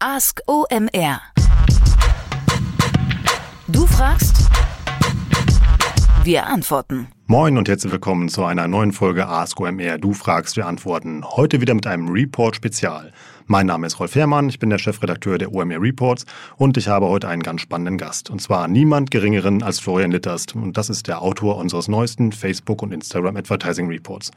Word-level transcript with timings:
Ask 0.00 0.42
OMR. 0.46 1.20
Du 3.66 3.84
fragst, 3.84 4.48
wir 6.22 6.46
antworten. 6.46 7.08
Moin 7.26 7.58
und 7.58 7.68
herzlich 7.68 7.92
willkommen 7.92 8.28
zu 8.28 8.44
einer 8.44 8.68
neuen 8.68 8.92
Folge 8.92 9.26
Ask 9.26 9.58
OMR. 9.60 9.98
Du 9.98 10.12
fragst, 10.12 10.56
wir 10.56 10.66
antworten. 10.66 11.24
Heute 11.24 11.60
wieder 11.60 11.74
mit 11.74 11.88
einem 11.88 12.08
Report-Spezial. 12.10 13.12
Mein 13.46 13.66
Name 13.66 13.88
ist 13.88 13.98
Rolf 13.98 14.14
Herrmann, 14.14 14.48
ich 14.48 14.60
bin 14.60 14.70
der 14.70 14.78
Chefredakteur 14.78 15.36
der 15.36 15.52
OMR 15.52 15.82
Reports 15.82 16.26
und 16.56 16.76
ich 16.76 16.86
habe 16.86 17.06
heute 17.08 17.26
einen 17.26 17.42
ganz 17.42 17.62
spannenden 17.62 17.98
Gast. 17.98 18.30
Und 18.30 18.40
zwar 18.40 18.68
niemand 18.68 19.10
geringeren 19.10 19.64
als 19.64 19.80
Florian 19.80 20.12
Litterst. 20.12 20.54
Und 20.54 20.76
das 20.76 20.90
ist 20.90 21.08
der 21.08 21.22
Autor 21.22 21.56
unseres 21.56 21.88
neuesten 21.88 22.30
Facebook- 22.30 22.84
und 22.84 22.92
Instagram 22.92 23.36
Advertising 23.36 23.88
Reports. 23.88 24.30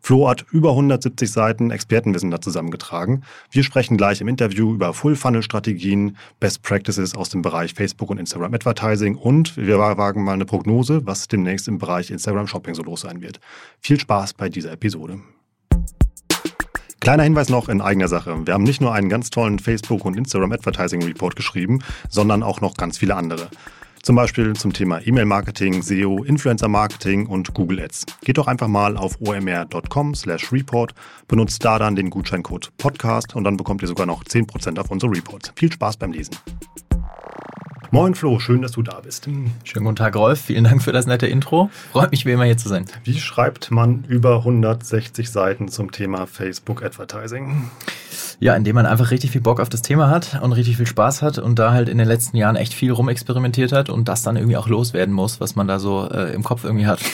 Flo 0.00 0.28
hat 0.28 0.44
über 0.50 0.70
170 0.70 1.30
Seiten 1.30 1.70
Expertenwissen 1.70 2.30
da 2.30 2.40
zusammengetragen. 2.40 3.22
Wir 3.50 3.62
sprechen 3.62 3.96
gleich 3.96 4.20
im 4.20 4.28
Interview 4.28 4.72
über 4.74 4.94
Full-Funnel-Strategien, 4.94 6.16
Best 6.40 6.62
Practices 6.62 7.14
aus 7.14 7.28
dem 7.28 7.42
Bereich 7.42 7.74
Facebook 7.74 8.10
und 8.10 8.18
Instagram 8.18 8.54
Advertising 8.54 9.16
und 9.16 9.56
wir 9.56 9.78
wagen 9.78 10.24
mal 10.24 10.32
eine 10.32 10.46
Prognose, 10.46 11.06
was 11.06 11.28
demnächst 11.28 11.68
im 11.68 11.78
Bereich 11.78 12.10
Instagram 12.10 12.46
Shopping 12.46 12.74
so 12.74 12.82
los 12.82 13.02
sein 13.02 13.20
wird. 13.20 13.40
Viel 13.80 14.00
Spaß 14.00 14.34
bei 14.34 14.48
dieser 14.48 14.72
Episode. 14.72 15.20
Kleiner 17.00 17.22
Hinweis 17.22 17.48
noch 17.48 17.70
in 17.70 17.80
eigener 17.80 18.08
Sache. 18.08 18.46
Wir 18.46 18.52
haben 18.52 18.62
nicht 18.62 18.82
nur 18.82 18.92
einen 18.92 19.08
ganz 19.08 19.30
tollen 19.30 19.58
Facebook- 19.58 20.04
und 20.04 20.18
Instagram 20.18 20.52
Advertising 20.52 21.02
Report 21.02 21.34
geschrieben, 21.34 21.78
sondern 22.10 22.42
auch 22.42 22.60
noch 22.60 22.76
ganz 22.76 22.98
viele 22.98 23.16
andere. 23.16 23.48
Zum 24.02 24.16
Beispiel 24.16 24.54
zum 24.54 24.72
Thema 24.72 25.00
E-Mail-Marketing, 25.04 25.82
SEO, 25.82 26.24
Influencer-Marketing 26.24 27.26
und 27.26 27.52
Google 27.52 27.80
Ads. 27.80 28.06
Geht 28.22 28.38
doch 28.38 28.46
einfach 28.46 28.68
mal 28.68 28.96
auf 28.96 29.18
omr.com 29.20 30.14
slash 30.14 30.50
report, 30.52 30.94
benutzt 31.28 31.64
da 31.64 31.78
dann 31.78 31.96
den 31.96 32.10
Gutscheincode 32.10 32.70
Podcast 32.78 33.36
und 33.36 33.44
dann 33.44 33.56
bekommt 33.56 33.82
ihr 33.82 33.88
sogar 33.88 34.06
noch 34.06 34.24
10% 34.24 34.78
auf 34.78 34.90
unsere 34.90 35.12
Reports. 35.12 35.52
Viel 35.54 35.70
Spaß 35.70 35.98
beim 35.98 36.12
Lesen. 36.12 36.34
Moin 37.92 38.14
Flo, 38.14 38.38
schön, 38.38 38.62
dass 38.62 38.70
du 38.70 38.82
da 38.82 39.00
bist. 39.00 39.24
Schönen 39.64 39.84
guten 39.84 39.96
Tag, 39.96 40.14
Rolf. 40.14 40.40
Vielen 40.40 40.62
Dank 40.62 40.80
für 40.80 40.92
das 40.92 41.06
nette 41.06 41.26
Intro. 41.26 41.70
Freut 41.90 42.12
mich 42.12 42.24
wie 42.24 42.30
immer 42.30 42.44
hier 42.44 42.56
zu 42.56 42.68
sein. 42.68 42.84
Wie 43.02 43.18
schreibt 43.18 43.72
man 43.72 44.04
über 44.06 44.36
160 44.36 45.28
Seiten 45.28 45.66
zum 45.66 45.90
Thema 45.90 46.28
Facebook 46.28 46.84
Advertising? 46.84 47.68
Ja, 48.38 48.54
indem 48.54 48.76
man 48.76 48.86
einfach 48.86 49.10
richtig 49.10 49.32
viel 49.32 49.40
Bock 49.40 49.58
auf 49.58 49.68
das 49.68 49.82
Thema 49.82 50.08
hat 50.08 50.40
und 50.40 50.52
richtig 50.52 50.76
viel 50.76 50.86
Spaß 50.86 51.22
hat 51.22 51.38
und 51.38 51.58
da 51.58 51.72
halt 51.72 51.88
in 51.88 51.98
den 51.98 52.06
letzten 52.06 52.36
Jahren 52.36 52.54
echt 52.54 52.74
viel 52.74 52.92
rumexperimentiert 52.92 53.72
hat 53.72 53.90
und 53.90 54.08
das 54.08 54.22
dann 54.22 54.36
irgendwie 54.36 54.56
auch 54.56 54.68
loswerden 54.68 55.12
muss, 55.12 55.40
was 55.40 55.56
man 55.56 55.66
da 55.66 55.80
so 55.80 56.08
äh, 56.08 56.32
im 56.32 56.44
Kopf 56.44 56.62
irgendwie 56.62 56.86
hat. 56.86 57.00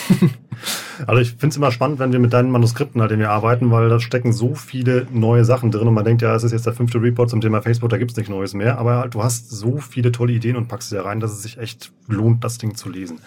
also 1.05 1.21
ich 1.21 1.31
finde 1.31 1.49
es 1.49 1.57
immer 1.57 1.71
spannend, 1.71 1.99
wenn 1.99 2.11
wir 2.11 2.19
mit 2.19 2.33
deinen 2.33 2.49
Manuskripten 2.51 3.01
halt 3.01 3.11
in 3.11 3.19
wir 3.19 3.29
arbeiten, 3.29 3.71
weil 3.71 3.89
da 3.89 3.99
stecken 3.99 4.33
so 4.33 4.55
viele 4.55 5.07
neue 5.11 5.45
Sachen 5.45 5.71
drin 5.71 5.87
und 5.87 5.93
man 5.93 6.05
denkt 6.05 6.21
ja, 6.21 6.35
es 6.35 6.43
ist 6.43 6.51
jetzt 6.51 6.65
der 6.65 6.73
fünfte 6.73 7.01
Report 7.01 7.29
zum 7.29 7.41
Thema 7.41 7.61
Facebook, 7.61 7.89
da 7.89 7.97
gibt 7.97 8.11
es 8.11 8.17
nichts 8.17 8.29
Neues 8.29 8.53
mehr, 8.53 8.77
aber 8.77 9.07
du 9.07 9.23
hast 9.23 9.49
so 9.51 9.77
viele 9.77 10.11
tolle 10.11 10.33
Ideen 10.33 10.55
und 10.55 10.67
packst 10.67 10.89
sie 10.89 10.95
da 10.95 11.03
rein, 11.03 11.19
dass 11.19 11.31
es 11.31 11.43
sich 11.43 11.57
echt 11.57 11.91
lohnt, 12.07 12.43
das 12.43 12.57
Ding 12.57 12.75
zu 12.75 12.89
lesen. 12.89 13.19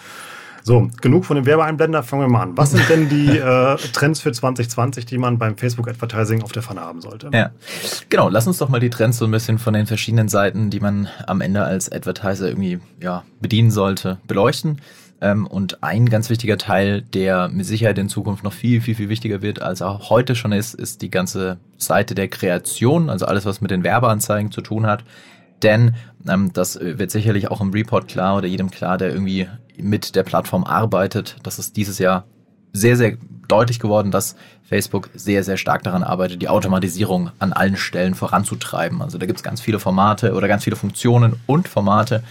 So, 0.62 0.90
genug 1.00 1.24
von 1.24 1.36
dem 1.36 1.46
Werbeeinblender, 1.46 2.02
fangen 2.02 2.22
wir 2.22 2.28
mal 2.28 2.42
an. 2.42 2.56
Was 2.56 2.72
sind 2.72 2.88
denn 2.88 3.08
die 3.08 3.38
äh, 3.38 3.76
Trends 3.92 4.20
für 4.20 4.32
2020, 4.32 5.06
die 5.06 5.18
man 5.18 5.38
beim 5.38 5.56
Facebook 5.56 5.88
Advertising 5.88 6.42
auf 6.42 6.52
der 6.52 6.62
Pfanne 6.62 6.80
haben 6.82 7.00
sollte? 7.00 7.30
Ja, 7.32 7.50
genau. 8.08 8.28
Lass 8.28 8.46
uns 8.46 8.58
doch 8.58 8.68
mal 8.68 8.80
die 8.80 8.90
Trends 8.90 9.18
so 9.18 9.24
ein 9.24 9.30
bisschen 9.30 9.58
von 9.58 9.74
den 9.74 9.86
verschiedenen 9.86 10.28
Seiten, 10.28 10.70
die 10.70 10.80
man 10.80 11.08
am 11.26 11.40
Ende 11.40 11.64
als 11.64 11.90
Advertiser 11.90 12.48
irgendwie 12.48 12.78
ja, 13.00 13.24
bedienen 13.40 13.70
sollte, 13.70 14.18
beleuchten. 14.26 14.80
Ähm, 15.20 15.46
und 15.46 15.82
ein 15.82 16.08
ganz 16.08 16.30
wichtiger 16.30 16.56
Teil, 16.56 17.02
der 17.02 17.48
mit 17.48 17.66
Sicherheit 17.66 17.98
in 17.98 18.08
Zukunft 18.08 18.44
noch 18.44 18.52
viel, 18.52 18.80
viel, 18.80 18.94
viel 18.94 19.08
wichtiger 19.08 19.42
wird, 19.42 19.60
als 19.60 19.82
auch 19.82 20.10
heute 20.10 20.34
schon 20.34 20.52
ist, 20.52 20.74
ist 20.74 21.02
die 21.02 21.10
ganze 21.10 21.58
Seite 21.76 22.14
der 22.14 22.28
Kreation, 22.28 23.10
also 23.10 23.26
alles, 23.26 23.44
was 23.44 23.60
mit 23.60 23.70
den 23.70 23.84
Werbeanzeigen 23.84 24.50
zu 24.50 24.62
tun 24.62 24.86
hat. 24.86 25.04
Denn 25.62 25.94
ähm, 26.28 26.52
das 26.52 26.78
wird 26.80 27.10
sicherlich 27.10 27.50
auch 27.50 27.60
im 27.60 27.70
Report 27.70 28.08
klar 28.08 28.36
oder 28.36 28.46
jedem 28.46 28.70
klar, 28.70 28.96
der 28.96 29.10
irgendwie 29.10 29.46
mit 29.76 30.14
der 30.14 30.22
Plattform 30.22 30.64
arbeitet. 30.64 31.36
Das 31.42 31.58
ist 31.58 31.76
dieses 31.76 31.98
Jahr 31.98 32.24
sehr, 32.72 32.96
sehr 32.96 33.16
deutlich 33.48 33.80
geworden, 33.80 34.10
dass 34.10 34.36
Facebook 34.62 35.10
sehr, 35.14 35.42
sehr 35.42 35.56
stark 35.56 35.82
daran 35.82 36.04
arbeitet, 36.04 36.40
die 36.40 36.48
Automatisierung 36.48 37.30
an 37.40 37.52
allen 37.52 37.76
Stellen 37.76 38.14
voranzutreiben. 38.14 39.02
Also 39.02 39.18
da 39.18 39.26
gibt 39.26 39.38
es 39.38 39.42
ganz 39.42 39.60
viele 39.60 39.80
Formate 39.80 40.34
oder 40.34 40.48
ganz 40.48 40.64
viele 40.64 40.76
Funktionen 40.76 41.36
und 41.46 41.68
Formate, 41.68 42.22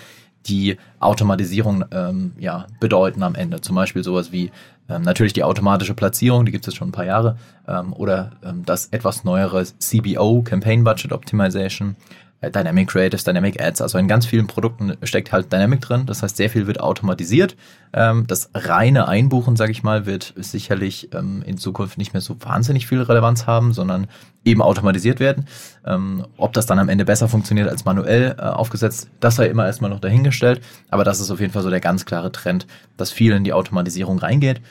die 0.48 0.78
Automatisierung 1.00 1.86
ähm, 1.92 2.34
ja, 2.40 2.68
bedeuten 2.80 3.24
am 3.24 3.36
Ende. 3.36 3.62
Zum 3.62 3.76
Beispiel 3.76 4.04
sowas 4.04 4.32
wie 4.32 4.52
ähm, 4.90 5.02
natürlich 5.04 5.34
die 5.34 5.44
automatische 5.44 5.94
Platzierung, 5.94 6.46
die 6.46 6.52
gibt 6.52 6.68
es 6.68 6.76
schon 6.76 6.90
ein 6.90 6.94
paar 6.94 7.06
Jahre, 7.06 7.38
ähm, 7.68 7.94
oder 7.94 8.32
ähm, 8.44 8.64
das 8.66 8.88
etwas 8.88 9.24
neuere 9.24 9.64
CBO, 9.64 10.42
Campaign 10.42 10.84
Budget 10.84 11.12
Optimization, 11.12 11.96
Dynamic 12.42 12.88
Creatives, 12.88 13.26
Dynamic 13.26 13.62
Ads. 13.62 13.82
Also 13.82 13.98
in 13.98 14.08
ganz 14.08 14.26
vielen 14.26 14.48
Produkten 14.48 14.96
steckt 15.04 15.34
halt 15.34 15.52
Dynamic 15.52 15.82
drin. 15.82 16.06
Das 16.06 16.24
heißt, 16.24 16.38
sehr 16.38 16.50
viel 16.50 16.68
wird 16.68 16.80
automatisiert. 16.80 17.58
Ähm, 17.92 18.28
das 18.28 18.50
reine 18.54 19.10
Einbuchen, 19.10 19.58
sage 19.58 19.74
ich 19.74 19.84
mal, 19.84 20.06
wird 20.06 20.34
sicherlich 20.38 21.10
ähm, 21.14 21.44
in 21.46 21.58
Zukunft 21.58 21.98
nicht 21.98 22.14
mehr 22.14 22.22
so 22.22 22.38
wahnsinnig 22.40 22.88
viel 22.88 23.02
Relevanz 23.02 23.46
haben, 23.46 23.74
sondern 23.74 24.08
eben 24.46 24.62
automatisiert 24.62 25.20
werden. 25.20 25.48
Ähm, 25.86 26.26
ob 26.38 26.54
das 26.54 26.66
dann 26.66 26.80
am 26.80 26.88
Ende 26.88 27.04
besser 27.04 27.28
funktioniert 27.28 27.68
als 27.68 27.84
manuell 27.84 28.36
äh, 28.38 28.42
aufgesetzt, 28.42 29.10
das 29.20 29.36
sei 29.36 29.48
immer 29.48 29.66
erstmal 29.66 29.90
noch 29.90 30.00
dahingestellt. 30.00 30.62
Aber 30.90 31.04
das 31.04 31.20
ist 31.20 31.32
auf 31.32 31.42
jeden 31.42 31.52
Fall 31.52 31.64
so 31.64 31.70
der 31.70 31.82
ganz 31.82 32.06
klare 32.06 32.32
Trend, 32.32 32.68
dass 32.96 33.12
viel 33.12 33.34
in 33.34 33.44
die 33.44 33.52
Automatisierung 33.52 34.18
reingeht. 34.18 34.62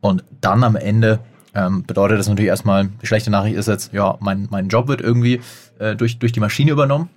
Und 0.00 0.24
dann 0.40 0.64
am 0.64 0.76
Ende 0.76 1.20
bedeutet 1.86 2.20
das 2.20 2.28
natürlich 2.28 2.50
erstmal, 2.50 2.88
die 3.02 3.06
schlechte 3.08 3.30
Nachricht 3.30 3.56
ist 3.56 3.66
jetzt, 3.66 3.92
ja, 3.92 4.16
mein, 4.20 4.46
mein 4.48 4.68
Job 4.68 4.86
wird 4.86 5.00
irgendwie 5.00 5.40
äh, 5.80 5.96
durch, 5.96 6.20
durch 6.20 6.30
die 6.30 6.38
Maschine 6.38 6.70
übernommen. 6.70 7.10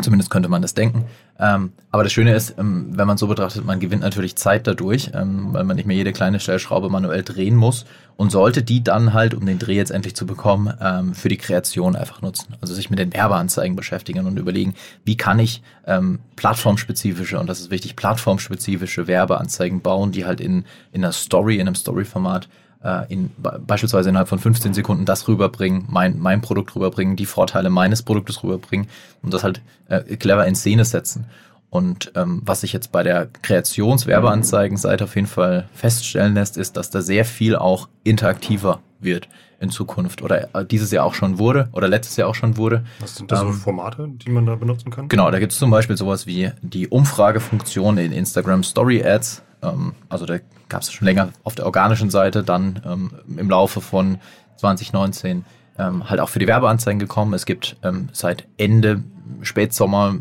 Zumindest 0.00 0.30
könnte 0.30 0.48
man 0.48 0.62
das 0.62 0.74
denken. 0.74 1.04
Ähm, 1.38 1.72
aber 1.90 2.02
das 2.02 2.12
Schöne 2.12 2.34
ist, 2.34 2.56
ähm, 2.58 2.90
wenn 2.92 3.06
man 3.06 3.18
so 3.18 3.26
betrachtet, 3.26 3.64
man 3.64 3.80
gewinnt 3.80 4.02
natürlich 4.02 4.36
Zeit 4.36 4.66
dadurch, 4.66 5.10
ähm, 5.12 5.52
weil 5.52 5.64
man 5.64 5.76
nicht 5.76 5.86
mehr 5.86 5.96
jede 5.96 6.12
kleine 6.12 6.40
Stellschraube 6.40 6.88
manuell 6.88 7.22
drehen 7.22 7.56
muss 7.56 7.84
und 8.16 8.30
sollte 8.30 8.62
die 8.62 8.82
dann 8.82 9.12
halt, 9.12 9.34
um 9.34 9.44
den 9.44 9.58
Dreh 9.58 9.74
jetzt 9.74 9.90
endlich 9.90 10.14
zu 10.14 10.24
bekommen, 10.24 10.72
ähm, 10.80 11.14
für 11.14 11.28
die 11.28 11.36
Kreation 11.36 11.96
einfach 11.96 12.22
nutzen. 12.22 12.54
Also 12.60 12.74
sich 12.74 12.90
mit 12.90 12.98
den 12.98 13.12
Werbeanzeigen 13.12 13.76
beschäftigen 13.76 14.26
und 14.26 14.38
überlegen, 14.38 14.74
wie 15.04 15.16
kann 15.16 15.38
ich 15.38 15.62
ähm, 15.86 16.20
plattformspezifische, 16.36 17.38
und 17.38 17.48
das 17.48 17.60
ist 17.60 17.70
wichtig, 17.70 17.96
plattformspezifische 17.96 19.06
Werbeanzeigen 19.06 19.80
bauen, 19.80 20.12
die 20.12 20.24
halt 20.24 20.40
in, 20.40 20.64
in 20.92 21.04
einer 21.04 21.12
Story, 21.12 21.56
in 21.56 21.62
einem 21.62 21.74
Story-Format 21.74 22.48
äh, 22.84 23.12
in, 23.12 23.30
beispielsweise 23.66 24.08
innerhalb 24.08 24.28
von 24.28 24.38
15 24.38 24.74
Sekunden 24.74 25.04
das 25.04 25.28
rüberbringen, 25.28 25.86
mein, 25.88 26.18
mein 26.18 26.40
Produkt 26.40 26.74
rüberbringen, 26.74 27.16
die 27.16 27.26
Vorteile 27.26 27.70
meines 27.70 28.02
Produktes 28.02 28.42
rüberbringen 28.42 28.88
und 29.22 29.32
das 29.32 29.44
halt 29.44 29.62
äh, 29.88 30.00
clever 30.16 30.46
in 30.46 30.54
Szene 30.54 30.84
setzen. 30.84 31.26
Und 31.70 32.12
ähm, 32.16 32.42
was 32.44 32.60
sich 32.60 32.74
jetzt 32.74 32.92
bei 32.92 33.02
der 33.02 33.28
Kreationswerbeanzeigenseite 33.40 35.04
auf 35.04 35.14
jeden 35.14 35.26
Fall 35.26 35.68
feststellen 35.72 36.34
lässt, 36.34 36.58
ist, 36.58 36.76
dass 36.76 36.90
da 36.90 37.00
sehr 37.00 37.24
viel 37.24 37.56
auch 37.56 37.88
interaktiver 38.04 38.80
wird 39.00 39.28
in 39.58 39.70
Zukunft 39.70 40.20
oder 40.20 40.54
äh, 40.54 40.66
dieses 40.66 40.90
Jahr 40.90 41.06
auch 41.06 41.14
schon 41.14 41.38
wurde 41.38 41.68
oder 41.72 41.88
letztes 41.88 42.16
Jahr 42.16 42.28
auch 42.28 42.34
schon 42.34 42.56
wurde. 42.56 42.84
Was 43.00 43.14
sind 43.14 43.30
das 43.32 43.40
ähm, 43.40 43.52
so 43.52 43.58
Formate, 43.60 44.08
die 44.08 44.28
man 44.28 44.44
da 44.44 44.56
benutzen 44.56 44.90
kann? 44.90 45.08
Genau, 45.08 45.30
da 45.30 45.38
gibt 45.38 45.52
es 45.52 45.58
zum 45.58 45.70
Beispiel 45.70 45.96
sowas 45.96 46.26
wie 46.26 46.50
die 46.60 46.88
Umfragefunktion 46.88 47.96
in 47.96 48.12
Instagram 48.12 48.64
Story 48.64 49.02
Ads. 49.02 49.42
Ähm, 49.62 49.94
also 50.08 50.26
da 50.26 50.38
gab 50.68 50.82
es 50.82 50.92
schon 50.92 51.06
länger 51.06 51.30
auf 51.44 51.54
der 51.54 51.66
organischen 51.66 52.10
Seite, 52.10 52.42
dann 52.42 52.82
ähm, 52.84 53.12
im 53.36 53.50
Laufe 53.50 53.80
von 53.80 54.18
2019 54.56 55.44
ähm, 55.78 56.08
halt 56.08 56.20
auch 56.20 56.28
für 56.28 56.38
die 56.38 56.46
Werbeanzeigen 56.46 56.98
gekommen. 56.98 57.32
Es 57.34 57.46
gibt 57.46 57.76
seit 58.12 58.46
Ende 58.58 59.02
Spätsommer, 59.40 60.16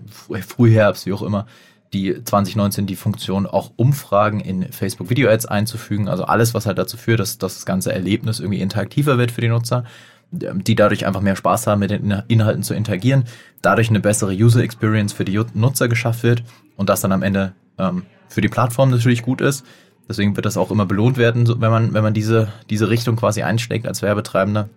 Frühherbst, 0.47 1.05
wie 1.05 1.13
auch 1.13 1.21
immer, 1.21 1.45
die 1.93 2.23
2019 2.23 2.85
die 2.85 2.95
Funktion 2.95 3.45
auch 3.45 3.71
Umfragen 3.75 4.39
in 4.39 4.71
Facebook 4.71 5.09
Video 5.09 5.29
Ads 5.29 5.45
einzufügen. 5.45 6.07
Also 6.07 6.23
alles, 6.23 6.53
was 6.53 6.65
halt 6.65 6.77
dazu 6.77 6.97
führt, 6.97 7.19
dass, 7.19 7.37
dass 7.37 7.55
das 7.55 7.65
ganze 7.65 7.91
Erlebnis 7.91 8.39
irgendwie 8.39 8.61
interaktiver 8.61 9.17
wird 9.17 9.31
für 9.31 9.41
die 9.41 9.49
Nutzer, 9.49 9.83
die 10.31 10.75
dadurch 10.75 11.05
einfach 11.05 11.21
mehr 11.21 11.35
Spaß 11.35 11.67
haben, 11.67 11.79
mit 11.79 11.91
den 11.91 12.23
Inhalten 12.29 12.63
zu 12.63 12.73
interagieren, 12.73 13.25
dadurch 13.61 13.89
eine 13.89 13.99
bessere 13.99 14.31
User 14.31 14.61
Experience 14.61 15.11
für 15.11 15.25
die 15.25 15.39
Nutzer 15.53 15.89
geschafft 15.89 16.23
wird 16.23 16.43
und 16.77 16.89
das 16.89 17.01
dann 17.01 17.11
am 17.11 17.23
Ende 17.23 17.51
ähm, 17.77 18.03
für 18.31 18.41
die 18.41 18.49
Plattform 18.49 18.89
natürlich 18.89 19.21
gut 19.21 19.41
ist. 19.41 19.65
Deswegen 20.07 20.35
wird 20.35 20.45
das 20.45 20.57
auch 20.57 20.71
immer 20.71 20.85
belohnt 20.85 21.17
werden, 21.17 21.47
wenn 21.47 21.71
man, 21.71 21.93
wenn 21.93 22.03
man 22.03 22.13
diese, 22.13 22.49
diese 22.69 22.89
Richtung 22.89 23.15
quasi 23.15 23.43
einschlägt 23.43 23.87
als 23.87 24.01
Werbetreibender. 24.01 24.69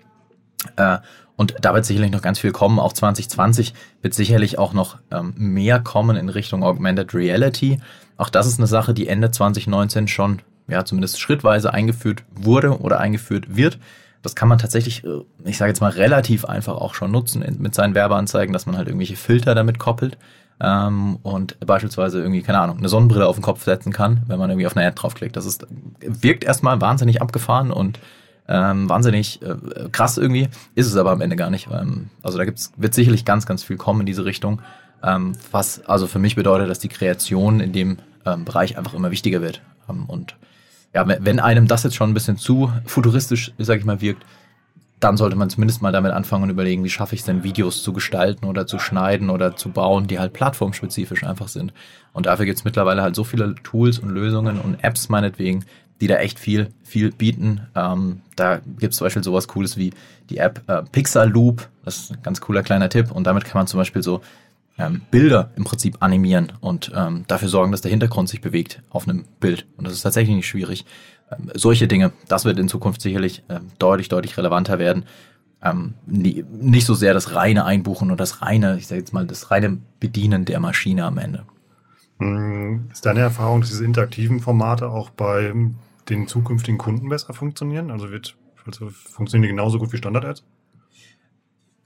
Äh, 0.76 0.98
und 1.36 1.56
da 1.60 1.74
wird 1.74 1.84
sicherlich 1.84 2.12
noch 2.12 2.22
ganz 2.22 2.38
viel 2.38 2.52
kommen. 2.52 2.78
Auch 2.78 2.92
2020 2.92 3.74
wird 4.02 4.14
sicherlich 4.14 4.58
auch 4.58 4.72
noch 4.72 4.98
ähm, 5.10 5.34
mehr 5.36 5.80
kommen 5.80 6.16
in 6.16 6.28
Richtung 6.28 6.62
Augmented 6.62 7.14
Reality. 7.14 7.80
Auch 8.16 8.28
das 8.28 8.46
ist 8.46 8.58
eine 8.58 8.68
Sache, 8.68 8.94
die 8.94 9.08
Ende 9.08 9.30
2019 9.30 10.06
schon, 10.06 10.42
ja, 10.68 10.84
zumindest 10.84 11.20
schrittweise 11.20 11.72
eingeführt 11.72 12.22
wurde 12.32 12.78
oder 12.80 13.00
eingeführt 13.00 13.56
wird. 13.56 13.78
Das 14.22 14.36
kann 14.36 14.48
man 14.48 14.58
tatsächlich, 14.58 15.04
äh, 15.04 15.22
ich 15.44 15.58
sage 15.58 15.70
jetzt 15.70 15.80
mal, 15.80 15.90
relativ 15.90 16.44
einfach 16.44 16.74
auch 16.74 16.94
schon 16.94 17.10
nutzen 17.10 17.44
mit 17.58 17.74
seinen 17.74 17.94
Werbeanzeigen, 17.94 18.52
dass 18.52 18.66
man 18.66 18.76
halt 18.76 18.86
irgendwelche 18.86 19.16
Filter 19.16 19.54
damit 19.54 19.78
koppelt 19.78 20.16
ähm, 20.60 21.18
und 21.22 21.58
beispielsweise 21.60 22.20
irgendwie, 22.20 22.42
keine 22.42 22.60
Ahnung, 22.60 22.78
eine 22.78 22.88
Sonnenbrille 22.88 23.26
auf 23.26 23.36
den 23.36 23.42
Kopf 23.42 23.64
setzen 23.64 23.92
kann, 23.92 24.22
wenn 24.26 24.38
man 24.38 24.50
irgendwie 24.50 24.66
auf 24.66 24.76
eine 24.76 24.86
Ad 24.86 25.00
draufklickt. 25.00 25.36
Das 25.36 25.46
ist, 25.46 25.66
wirkt 26.00 26.44
erstmal 26.44 26.80
wahnsinnig 26.80 27.20
abgefahren 27.20 27.70
und 27.70 27.98
ähm, 28.46 28.88
wahnsinnig 28.88 29.40
äh, 29.42 29.88
krass 29.90 30.18
irgendwie, 30.18 30.48
ist 30.74 30.86
es 30.86 30.96
aber 30.96 31.10
am 31.10 31.20
Ende 31.20 31.36
gar 31.36 31.50
nicht. 31.50 31.68
Ähm, 31.72 32.10
also 32.22 32.38
da 32.38 32.44
gibt's, 32.44 32.72
wird 32.76 32.94
sicherlich 32.94 33.24
ganz, 33.24 33.46
ganz 33.46 33.62
viel 33.62 33.76
kommen 33.76 34.00
in 34.00 34.06
diese 34.06 34.24
Richtung, 34.24 34.60
ähm, 35.02 35.32
was 35.50 35.84
also 35.86 36.06
für 36.06 36.18
mich 36.18 36.36
bedeutet, 36.36 36.68
dass 36.68 36.78
die 36.78 36.88
Kreation 36.88 37.60
in 37.60 37.72
dem 37.72 37.98
ähm, 38.26 38.44
Bereich 38.44 38.76
einfach 38.76 38.94
immer 38.94 39.10
wichtiger 39.10 39.40
wird. 39.40 39.62
Ähm, 39.88 40.04
und 40.06 40.36
ja, 40.92 41.04
wenn 41.08 41.40
einem 41.40 41.66
das 41.66 41.82
jetzt 41.82 41.96
schon 41.96 42.10
ein 42.10 42.14
bisschen 42.14 42.36
zu 42.36 42.70
futuristisch, 42.86 43.52
sag 43.58 43.80
ich 43.80 43.84
mal, 43.84 44.00
wirkt, 44.00 44.24
dann 45.04 45.18
sollte 45.18 45.36
man 45.36 45.50
zumindest 45.50 45.82
mal 45.82 45.92
damit 45.92 46.12
anfangen 46.12 46.44
und 46.44 46.50
überlegen, 46.50 46.82
wie 46.82 46.88
schaffe 46.88 47.14
ich 47.14 47.20
es 47.20 47.26
denn, 47.26 47.44
Videos 47.44 47.82
zu 47.82 47.92
gestalten 47.92 48.46
oder 48.46 48.66
zu 48.66 48.78
schneiden 48.78 49.28
oder 49.28 49.54
zu 49.54 49.68
bauen, 49.68 50.06
die 50.06 50.18
halt 50.18 50.32
plattformspezifisch 50.32 51.24
einfach 51.24 51.48
sind. 51.48 51.74
Und 52.14 52.24
dafür 52.24 52.46
gibt 52.46 52.58
es 52.58 52.64
mittlerweile 52.64 53.02
halt 53.02 53.14
so 53.14 53.22
viele 53.22 53.54
Tools 53.56 53.98
und 53.98 54.08
Lösungen 54.08 54.58
und 54.58 54.82
Apps 54.82 55.10
meinetwegen, 55.10 55.66
die 56.00 56.06
da 56.06 56.16
echt 56.16 56.38
viel, 56.38 56.70
viel 56.84 57.12
bieten. 57.12 57.66
Ähm, 57.74 58.22
da 58.34 58.60
gibt 58.78 58.92
es 58.92 58.96
zum 58.96 59.04
Beispiel 59.04 59.22
sowas 59.22 59.46
Cooles 59.46 59.76
wie 59.76 59.92
die 60.30 60.38
App 60.38 60.62
äh, 60.68 60.82
Pixar 60.90 61.26
Loop. 61.26 61.68
Das 61.84 61.98
ist 61.98 62.12
ein 62.12 62.22
ganz 62.22 62.40
cooler 62.40 62.62
kleiner 62.62 62.88
Tipp. 62.88 63.10
Und 63.12 63.26
damit 63.26 63.44
kann 63.44 63.58
man 63.60 63.66
zum 63.66 63.78
Beispiel 63.78 64.02
so 64.02 64.22
ähm, 64.78 65.02
Bilder 65.10 65.50
im 65.56 65.64
Prinzip 65.64 65.98
animieren 66.00 66.52
und 66.60 66.90
ähm, 66.96 67.24
dafür 67.26 67.48
sorgen, 67.48 67.72
dass 67.72 67.82
der 67.82 67.90
Hintergrund 67.90 68.30
sich 68.30 68.40
bewegt 68.40 68.82
auf 68.88 69.06
einem 69.06 69.26
Bild. 69.38 69.66
Und 69.76 69.86
das 69.86 69.92
ist 69.92 70.02
tatsächlich 70.02 70.34
nicht 70.34 70.48
schwierig. 70.48 70.86
Ähm, 71.30 71.50
solche 71.54 71.88
Dinge, 71.88 72.12
das 72.28 72.44
wird 72.44 72.58
in 72.58 72.68
Zukunft 72.68 73.00
sicherlich 73.00 73.42
ähm, 73.48 73.68
deutlich, 73.78 74.08
deutlich 74.08 74.36
relevanter 74.36 74.78
werden. 74.78 75.04
Ähm, 75.62 75.94
nie, 76.06 76.44
nicht 76.50 76.86
so 76.86 76.94
sehr 76.94 77.14
das 77.14 77.34
reine 77.34 77.64
Einbuchen 77.64 78.10
und 78.10 78.20
das 78.20 78.42
reine, 78.42 78.76
ich 78.76 78.86
sage 78.86 79.00
jetzt 79.00 79.12
mal, 79.12 79.26
das 79.26 79.50
reine 79.50 79.78
Bedienen 80.00 80.44
der 80.44 80.60
Maschine 80.60 81.04
am 81.04 81.18
Ende. 81.18 81.44
Hm, 82.18 82.88
ist 82.92 83.06
deine 83.06 83.20
Erfahrung, 83.20 83.60
dass 83.60 83.70
diese 83.70 83.84
interaktiven 83.84 84.40
Formate 84.40 84.88
auch 84.88 85.10
bei 85.10 85.52
den 86.08 86.28
zukünftigen 86.28 86.78
Kunden 86.78 87.08
besser 87.08 87.32
funktionieren? 87.32 87.90
Also 87.90 88.10
wird 88.10 88.36
also 88.66 88.88
funktionieren 88.90 89.42
die 89.42 89.56
genauso 89.56 89.78
gut 89.78 89.92
wie 89.92 89.98
Standard-Ads? 89.98 90.42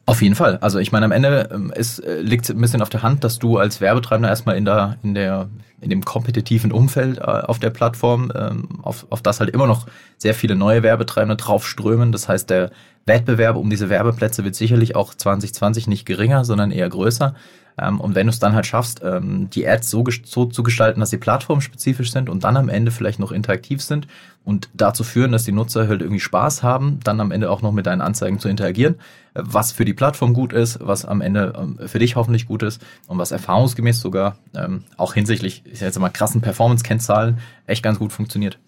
Auf 0.08 0.22
jeden 0.22 0.34
Fall. 0.34 0.56
Also 0.62 0.78
ich 0.78 0.90
meine, 0.90 1.05
am 1.05 1.12
Ende 1.12 1.50
ähm, 1.52 1.70
es 1.76 1.99
äh, 1.99 2.22
liegt 2.22 2.49
ein 2.49 2.58
bisschen 2.58 2.81
auf 2.81 2.88
der 2.88 3.02
Hand, 3.02 3.25
dass 3.25 3.38
du 3.38 3.58
als 3.58 3.82
Werbetreibender 3.82 4.31
erstmal 4.31 4.56
in 4.56 4.64
der, 4.64 4.96
in 5.02 5.14
der, 5.14 5.50
in 5.82 5.90
dem 5.90 6.02
kompetitiven 6.02 6.72
Umfeld 6.72 7.19
äh, 7.19 7.20
auf 7.20 7.58
der 7.58 7.69
Plattform, 7.69 8.32
ähm, 8.34 8.81
auf, 8.81 9.06
auf 9.10 9.20
das 9.20 9.38
halt 9.38 9.50
immer 9.50 9.66
noch 9.66 9.87
sehr 10.16 10.32
viele 10.32 10.56
neue 10.56 10.82
Werbetreibende 10.82 11.37
draufströmen. 11.37 12.10
Das 12.10 12.26
heißt, 12.26 12.49
der 12.49 12.70
Wettbewerb 13.05 13.56
um 13.56 13.69
diese 13.69 13.90
Werbeplätze 13.90 14.44
wird 14.44 14.55
sicherlich 14.55 14.96
auch 14.96 15.14
2020 15.14 15.88
nicht 15.88 16.06
geringer, 16.06 16.46
sondern 16.46 16.70
eher 16.70 16.88
größer. 16.88 17.34
Ähm, 17.78 18.00
und 18.00 18.14
wenn 18.14 18.26
du 18.26 18.30
es 18.30 18.38
dann 18.38 18.54
halt 18.54 18.66
schaffst, 18.66 19.00
ähm, 19.04 19.48
die 19.50 19.66
Ads 19.66 19.90
so, 19.90 20.04
so 20.25 20.44
zu 20.46 20.62
gestalten, 20.62 21.00
dass 21.00 21.10
sie 21.10 21.19
plattformspezifisch 21.19 22.12
sind 22.12 22.28
und 22.28 22.44
dann 22.44 22.56
am 22.56 22.69
Ende 22.69 22.90
vielleicht 22.90 23.19
noch 23.19 23.32
interaktiv 23.32 23.82
sind 23.82 24.06
und 24.44 24.69
dazu 24.75 25.04
führen, 25.04 25.32
dass 25.32 25.44
die 25.44 25.52
Nutzer 25.52 25.88
halt 25.88 26.00
irgendwie 26.00 26.20
Spaß 26.20 26.62
haben, 26.62 27.00
dann 27.04 27.20
am 27.20 27.30
Ende 27.30 27.50
auch 27.50 27.62
noch 27.62 27.72
mit 27.72 27.86
deinen 27.86 28.00
Anzeigen 28.00 28.38
zu 28.38 28.48
interagieren, 28.48 28.96
was 29.34 29.72
für 29.72 29.84
die 29.84 29.94
Plattform 29.94 30.34
gut 30.34 30.52
ist, 30.52 30.78
was 30.82 31.04
am 31.04 31.20
Ende 31.20 31.52
ähm, 31.56 31.78
für 31.86 31.98
dich 31.98 32.16
hoffentlich 32.16 32.46
gut 32.46 32.62
ist 32.62 32.82
und 33.06 33.19
was 33.19 33.30
erfahrungsgemäß 33.30 34.00
sogar 34.00 34.36
auch 34.96 35.14
hinsichtlich, 35.14 35.62
ich 35.70 35.81
jetzt 35.81 35.98
mal 35.98 36.08
krassen 36.08 36.40
Performance-Kennzahlen 36.40 37.38
echt 37.66 37.82
ganz 37.82 37.98
gut 37.98 38.12
funktioniert. 38.12 38.58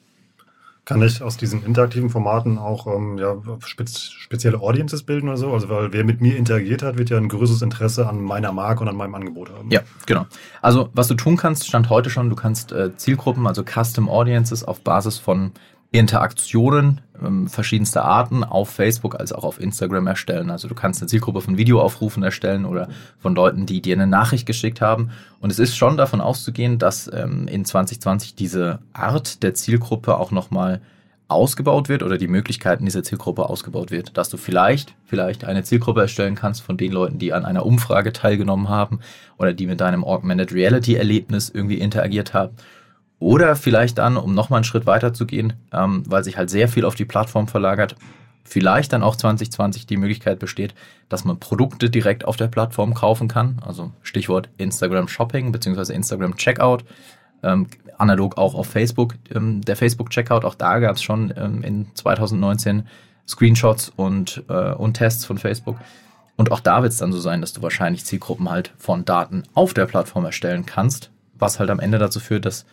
Kann 0.91 1.03
ich 1.03 1.23
aus 1.23 1.37
diesen 1.37 1.65
interaktiven 1.65 2.11
Formaten 2.11 2.59
auch 2.59 2.89
ähm, 2.89 3.17
ja, 3.17 3.37
spez 3.65 4.11
spezielle 4.11 4.59
Audiences 4.59 5.05
bilden 5.05 5.29
oder 5.29 5.37
so? 5.37 5.53
Also 5.53 5.69
weil 5.69 5.93
wer 5.93 6.03
mit 6.03 6.21
mir 6.21 6.37
interagiert 6.37 6.83
hat, 6.83 6.99
wird 6.99 7.11
ja 7.11 7.17
ein 7.17 7.29
größeres 7.29 7.63
Interesse 7.63 8.09
an 8.09 8.21
meiner 8.21 8.51
Marke 8.51 8.81
und 8.81 8.89
an 8.89 8.97
meinem 8.97 9.15
Angebot 9.15 9.51
haben. 9.51 9.71
Ja, 9.71 9.83
genau. 10.07 10.27
Also 10.61 10.89
was 10.93 11.07
du 11.07 11.15
tun 11.15 11.37
kannst, 11.37 11.69
stand 11.69 11.91
heute 11.91 12.11
schon, 12.11 12.29
du 12.29 12.35
kannst 12.35 12.73
äh, 12.73 12.97
Zielgruppen, 12.97 13.47
also 13.47 13.63
Custom 13.63 14.09
Audiences 14.09 14.65
auf 14.65 14.81
Basis 14.81 15.17
von 15.17 15.53
Interaktionen 15.93 17.01
ähm, 17.21 17.49
verschiedenster 17.49 18.05
Arten 18.05 18.45
auf 18.45 18.71
Facebook 18.71 19.19
als 19.19 19.33
auch 19.33 19.43
auf 19.43 19.61
Instagram 19.61 20.07
erstellen. 20.07 20.51
Also 20.51 20.69
du 20.69 20.75
kannst 20.75 21.01
eine 21.01 21.09
Zielgruppe 21.09 21.41
von 21.41 21.57
Videoaufrufen 21.57 22.23
erstellen 22.23 22.65
oder 22.65 22.89
von 23.19 23.35
Leuten, 23.35 23.67
die 23.67 23.83
dir 23.83 23.97
eine 23.97 24.07
Nachricht 24.07 24.47
geschickt 24.47 24.81
haben. 24.81 25.11
Und 25.41 25.51
es 25.51 25.59
ist 25.59 25.77
schon 25.77 25.97
davon 25.97 26.21
auszugehen, 26.21 26.79
dass 26.79 27.11
ähm, 27.13 27.49
in 27.49 27.65
2020 27.65 28.37
diese 28.37 28.79
Art 28.93 29.43
der 29.43 29.55
Zielgruppe 29.55 30.17
auch 30.17 30.31
nochmal 30.31 30.81
ausgebaut 31.27 31.89
wird 31.89 32.03
oder 32.03 32.19
die 32.19 32.29
Möglichkeiten 32.29 32.85
dieser 32.85 33.05
Zielgruppe 33.05 33.49
ausgebaut 33.49 33.91
wird, 33.93 34.17
dass 34.17 34.31
du 34.31 34.37
vielleicht, 34.37 34.95
vielleicht 35.05 35.45
eine 35.45 35.63
Zielgruppe 35.63 36.03
erstellen 36.03 36.35
kannst 36.35 36.63
von 36.63 36.77
den 36.77 36.91
Leuten, 36.91 37.19
die 37.19 37.33
an 37.33 37.45
einer 37.45 37.65
Umfrage 37.65 38.13
teilgenommen 38.13 38.69
haben 38.69 39.01
oder 39.39 39.53
die 39.53 39.67
mit 39.67 39.81
deinem 39.81 40.05
Augmented 40.05 40.53
Reality 40.53 40.97
Erlebnis 40.97 41.49
irgendwie 41.49 41.79
interagiert 41.79 42.35
haben 42.35 42.57
oder 43.21 43.55
vielleicht 43.55 43.99
dann, 43.99 44.17
um 44.17 44.35
nochmal 44.35 44.59
einen 44.59 44.65
Schritt 44.65 44.87
weiter 44.87 45.15
zu 45.15 45.27
gehen, 45.27 45.53
ähm, 45.73 46.03
weil 46.07 46.25
sich 46.25 46.37
halt 46.37 46.51
sehr 46.51 46.69
viel 46.69 46.85
auf 46.85 46.97
die 46.97 47.05
Plattform 47.05 47.47
verlagert, 47.47 47.95
vielleicht 48.43 48.93
dann 48.93 49.03
auch 49.03 49.15
2020 49.15 49.87
die 49.87 49.99
Möglichkeit 49.99 50.39
besteht, 50.39 50.75
dass 51.09 51.25
man 51.25 51.39
Produkte 51.39 51.91
direkt 51.91 52.25
auf 52.25 52.37
der 52.37 52.49
Plattform 52.49 52.95
kaufen 52.95 53.29
kann. 53.29 53.61
Also 53.65 53.93
Stichwort 54.03 54.49
Instagram 54.57 55.07
Shopping 55.07 55.53
bzw. 55.53 55.93
Instagram 55.93 56.37
Checkout. 56.37 56.85
Ähm, 57.43 57.69
analog 57.99 58.39
auch 58.39 58.55
auf 58.55 58.67
Facebook. 58.67 59.15
Ähm, 59.35 59.61
der 59.61 59.77
Facebook 59.77 60.11
Checkout, 60.11 60.45
auch 60.45 60.55
da 60.55 60.79
gab 60.79 60.97
es 60.97 61.03
schon 61.03 61.33
ähm, 61.37 61.63
in 61.63 61.95
2019 61.95 62.87
Screenshots 63.29 63.93
und, 63.95 64.43
äh, 64.49 64.73
und 64.73 64.95
Tests 64.95 65.25
von 65.25 65.39
Facebook. 65.39 65.77
Und 66.37 66.51
auch 66.53 66.61
da 66.61 66.83
wird 66.83 66.93
es 66.93 66.99
dann 66.99 67.13
so 67.13 67.21
sein, 67.21 67.43
dass 67.43 67.53
du 67.53 67.63
wahrscheinlich 67.63 68.05
Zielgruppen 68.07 68.51
halt 68.51 68.73
von 68.79 69.05
Daten 69.05 69.43
auf 69.53 69.75
der 69.75 69.87
Plattform 69.87 70.25
erstellen 70.25 70.65
kannst, 70.65 71.11
was 71.35 71.61
halt 71.61 71.71
am 71.71 71.81
Ende 71.81 71.99
dazu 71.99 72.19
führt, 72.19 72.47
dass 72.47 72.65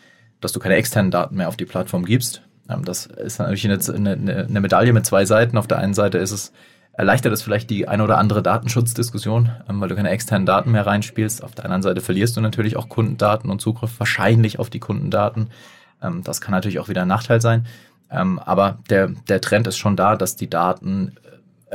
dass 0.42 0.52
du 0.52 0.60
keine 0.60 0.76
externen 0.76 1.12
Daten 1.12 1.36
mehr 1.36 1.48
auf 1.48 1.58
die 1.58 1.66
Plattform 1.66 2.06
gibst. 2.06 2.42
Ähm, 2.70 2.86
das 2.86 3.06
ist 3.06 3.40
natürlich 3.40 3.66
eine, 3.66 4.14
eine, 4.14 4.46
eine 4.48 4.62
Medaille 4.62 4.94
mit 4.94 5.06
zwei 5.06 5.26
Seiten. 5.26 5.58
Auf 5.58 5.68
der 5.68 5.80
einen 5.80 5.94
Seite 5.94 6.18
ist 6.18 6.32
es, 6.32 6.54
erleichtert 6.94 7.34
es 7.34 7.42
vielleicht 7.42 7.70
die 7.70 7.88
eine 7.88 8.04
oder 8.04 8.18
andere 8.18 8.42
Datenschutzdiskussion, 8.42 9.52
ähm, 9.70 9.82
weil 9.82 9.90
du 9.90 9.96
keine 9.96 10.10
externen 10.10 10.46
Daten 10.46 10.72
mehr 10.72 10.86
reinspielst. 10.86 11.44
Auf 11.44 11.56
der 11.56 11.66
anderen 11.66 11.84
Seite 11.84 12.02
verlierst 12.02 12.38
du 12.38 12.42
natürlich 12.42 12.78
auch 12.78 12.90
Kundendaten 12.90 13.50
und 13.50 13.62
Zugriff 13.62 14.00
wahrscheinlich 14.00 14.60
auf 14.60 14.70
die 14.70 14.80
Kundendaten. 14.80 15.50
Ähm, 16.02 16.24
das 16.24 16.42
kann 16.42 16.52
natürlich 16.52 16.80
auch 16.80 16.90
wieder 16.90 17.04
ein 17.04 17.08
Nachteil 17.08 17.42
sein. 17.42 17.66
Aber 18.10 18.78
der, 18.90 19.10
der 19.28 19.42
Trend 19.42 19.68
ist 19.68 19.78
schon 19.78 19.98
da, 19.98 20.16
dass 20.16 20.38
die 20.38 20.50
Daten 20.50 21.18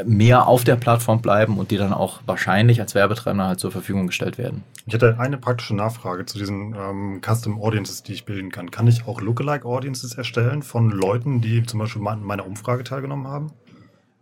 mehr 0.04 0.46
auf 0.46 0.64
der 0.64 0.76
Plattform 0.76 1.20
bleiben 1.20 1.58
und 1.58 1.70
die 1.70 1.76
dann 1.76 1.92
auch 1.92 2.20
wahrscheinlich 2.24 2.80
als 2.80 2.94
Werbetreibender 2.94 3.48
halt 3.48 3.60
zur 3.60 3.70
Verfügung 3.70 4.06
gestellt 4.06 4.38
werden. 4.38 4.64
Ich 4.86 4.94
hätte 4.94 5.18
eine 5.18 5.38
praktische 5.38 5.76
Nachfrage 5.76 6.24
zu 6.24 6.38
diesen 6.38 6.74
ähm, 6.74 7.20
Custom 7.20 7.60
Audiences, 7.60 8.02
die 8.02 8.14
ich 8.14 8.24
bilden 8.24 8.50
kann. 8.50 8.70
Kann 8.70 8.86
ich 8.86 9.06
auch 9.06 9.20
Lookalike 9.20 9.66
Audiences 9.66 10.14
erstellen 10.14 10.62
von 10.62 10.90
Leuten, 10.90 11.40
die 11.40 11.62
zum 11.64 11.80
Beispiel 11.80 12.06
an 12.06 12.22
meiner 12.22 12.46
Umfrage 12.46 12.84
teilgenommen 12.84 13.28
haben? 13.28 13.52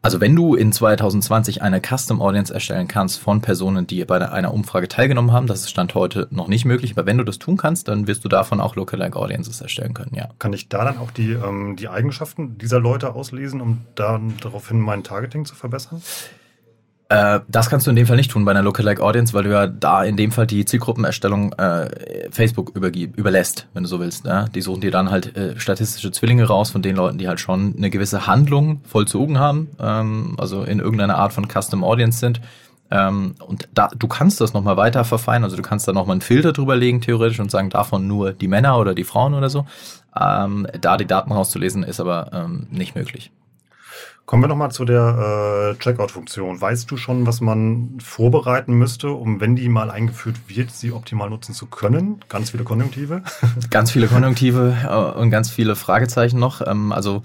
Also 0.02 0.20
wenn 0.20 0.34
du 0.34 0.54
in 0.54 0.72
2020 0.72 1.60
eine 1.60 1.80
Custom 1.80 2.22
Audience 2.22 2.52
erstellen 2.52 2.88
kannst 2.88 3.20
von 3.20 3.42
Personen, 3.42 3.86
die 3.86 4.02
bei 4.06 4.26
einer 4.26 4.54
Umfrage 4.54 4.88
teilgenommen 4.88 5.32
haben, 5.32 5.46
das 5.46 5.60
ist 5.60 5.70
Stand 5.70 5.94
heute 5.94 6.26
noch 6.30 6.48
nicht 6.48 6.64
möglich, 6.64 6.92
aber 6.92 7.04
wenn 7.04 7.18
du 7.18 7.24
das 7.24 7.38
tun 7.38 7.58
kannst, 7.58 7.88
dann 7.88 8.06
wirst 8.06 8.24
du 8.24 8.28
davon 8.28 8.60
auch 8.60 8.76
Lookalike 8.76 9.18
Audiences 9.18 9.60
erstellen 9.60 9.92
können, 9.92 10.14
ja. 10.14 10.30
Kann 10.38 10.54
ich 10.54 10.70
da 10.70 10.84
dann 10.84 10.96
auch 10.96 11.10
die, 11.10 11.32
ähm, 11.32 11.76
die 11.76 11.88
Eigenschaften 11.88 12.56
dieser 12.56 12.80
Leute 12.80 13.14
auslesen, 13.14 13.60
um 13.60 13.82
dann 13.94 14.34
daraufhin 14.40 14.80
mein 14.80 15.04
Targeting 15.04 15.44
zu 15.44 15.54
verbessern? 15.54 16.00
Äh, 17.10 17.40
das 17.48 17.68
kannst 17.68 17.86
du 17.88 17.90
in 17.90 17.96
dem 17.96 18.06
Fall 18.06 18.16
nicht 18.16 18.30
tun 18.30 18.44
bei 18.44 18.52
einer 18.52 18.62
Lookalike 18.62 19.02
Audience, 19.02 19.34
weil 19.34 19.42
du 19.42 19.50
ja 19.50 19.66
da 19.66 20.04
in 20.04 20.16
dem 20.16 20.30
Fall 20.30 20.46
die 20.46 20.64
Zielgruppenerstellung 20.64 21.52
äh, 21.54 21.90
Facebook 22.30 22.70
überlässt, 22.76 23.66
wenn 23.74 23.82
du 23.82 23.88
so 23.88 23.98
willst. 23.98 24.26
Ja? 24.26 24.44
Die 24.44 24.60
suchen 24.62 24.80
dir 24.80 24.92
dann 24.92 25.10
halt 25.10 25.36
äh, 25.36 25.58
statistische 25.58 26.12
Zwillinge 26.12 26.44
raus 26.44 26.70
von 26.70 26.82
den 26.82 26.94
Leuten, 26.94 27.18
die 27.18 27.26
halt 27.26 27.40
schon 27.40 27.74
eine 27.76 27.90
gewisse 27.90 28.28
Handlung 28.28 28.80
vollzogen 28.84 29.40
haben, 29.40 29.70
ähm, 29.80 30.36
also 30.38 30.62
in 30.62 30.78
irgendeiner 30.78 31.16
Art 31.16 31.32
von 31.32 31.48
Custom 31.48 31.82
Audience 31.82 32.20
sind. 32.20 32.40
Ähm, 32.92 33.34
und 33.44 33.68
da, 33.74 33.88
du 33.88 34.06
kannst 34.06 34.40
das 34.40 34.54
nochmal 34.54 34.76
weiter 34.76 35.04
verfeinern, 35.04 35.44
also 35.44 35.56
du 35.56 35.62
kannst 35.62 35.88
da 35.88 35.92
nochmal 35.92 36.14
einen 36.14 36.20
Filter 36.20 36.52
drüber 36.52 36.76
legen, 36.76 37.00
theoretisch, 37.00 37.40
und 37.40 37.50
sagen, 37.50 37.70
davon 37.70 38.06
nur 38.06 38.32
die 38.32 38.48
Männer 38.48 38.78
oder 38.78 38.94
die 38.94 39.04
Frauen 39.04 39.34
oder 39.34 39.50
so. 39.50 39.66
Ähm, 40.16 40.68
da 40.80 40.96
die 40.96 41.06
Daten 41.06 41.32
rauszulesen, 41.32 41.82
ist 41.82 41.98
aber 41.98 42.30
ähm, 42.32 42.68
nicht 42.70 42.94
möglich. 42.94 43.32
Kommen 44.30 44.44
wir 44.44 44.46
nochmal 44.48 44.70
zu 44.70 44.84
der 44.84 45.72
äh, 45.74 45.78
Checkout-Funktion. 45.80 46.60
Weißt 46.60 46.88
du 46.88 46.96
schon, 46.96 47.26
was 47.26 47.40
man 47.40 47.98
vorbereiten 48.00 48.74
müsste, 48.74 49.10
um, 49.10 49.40
wenn 49.40 49.56
die 49.56 49.68
mal 49.68 49.90
eingeführt 49.90 50.36
wird, 50.46 50.70
sie 50.70 50.92
optimal 50.92 51.28
nutzen 51.28 51.52
zu 51.52 51.66
können? 51.66 52.20
Ganz 52.28 52.50
viele 52.50 52.62
Konjunktive? 52.62 53.22
Ganz 53.70 53.90
viele 53.90 54.06
Konjunktive 54.06 54.76
äh, 54.88 55.18
und 55.18 55.30
ganz 55.30 55.50
viele 55.50 55.74
Fragezeichen 55.74 56.38
noch. 56.38 56.64
Ähm, 56.64 56.92
also 56.92 57.24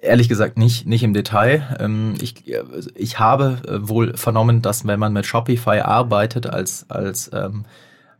ehrlich 0.00 0.30
gesagt 0.30 0.56
nicht, 0.56 0.86
nicht 0.86 1.02
im 1.02 1.12
Detail. 1.12 1.76
Ähm, 1.78 2.14
ich, 2.22 2.48
äh, 2.48 2.62
ich 2.94 3.18
habe 3.18 3.60
äh, 3.68 3.86
wohl 3.86 4.16
vernommen, 4.16 4.62
dass 4.62 4.86
wenn 4.86 4.98
man 4.98 5.12
mit 5.12 5.26
Shopify 5.26 5.80
arbeitet 5.80 6.46
als, 6.46 6.86
als 6.88 7.30
ähm, 7.34 7.66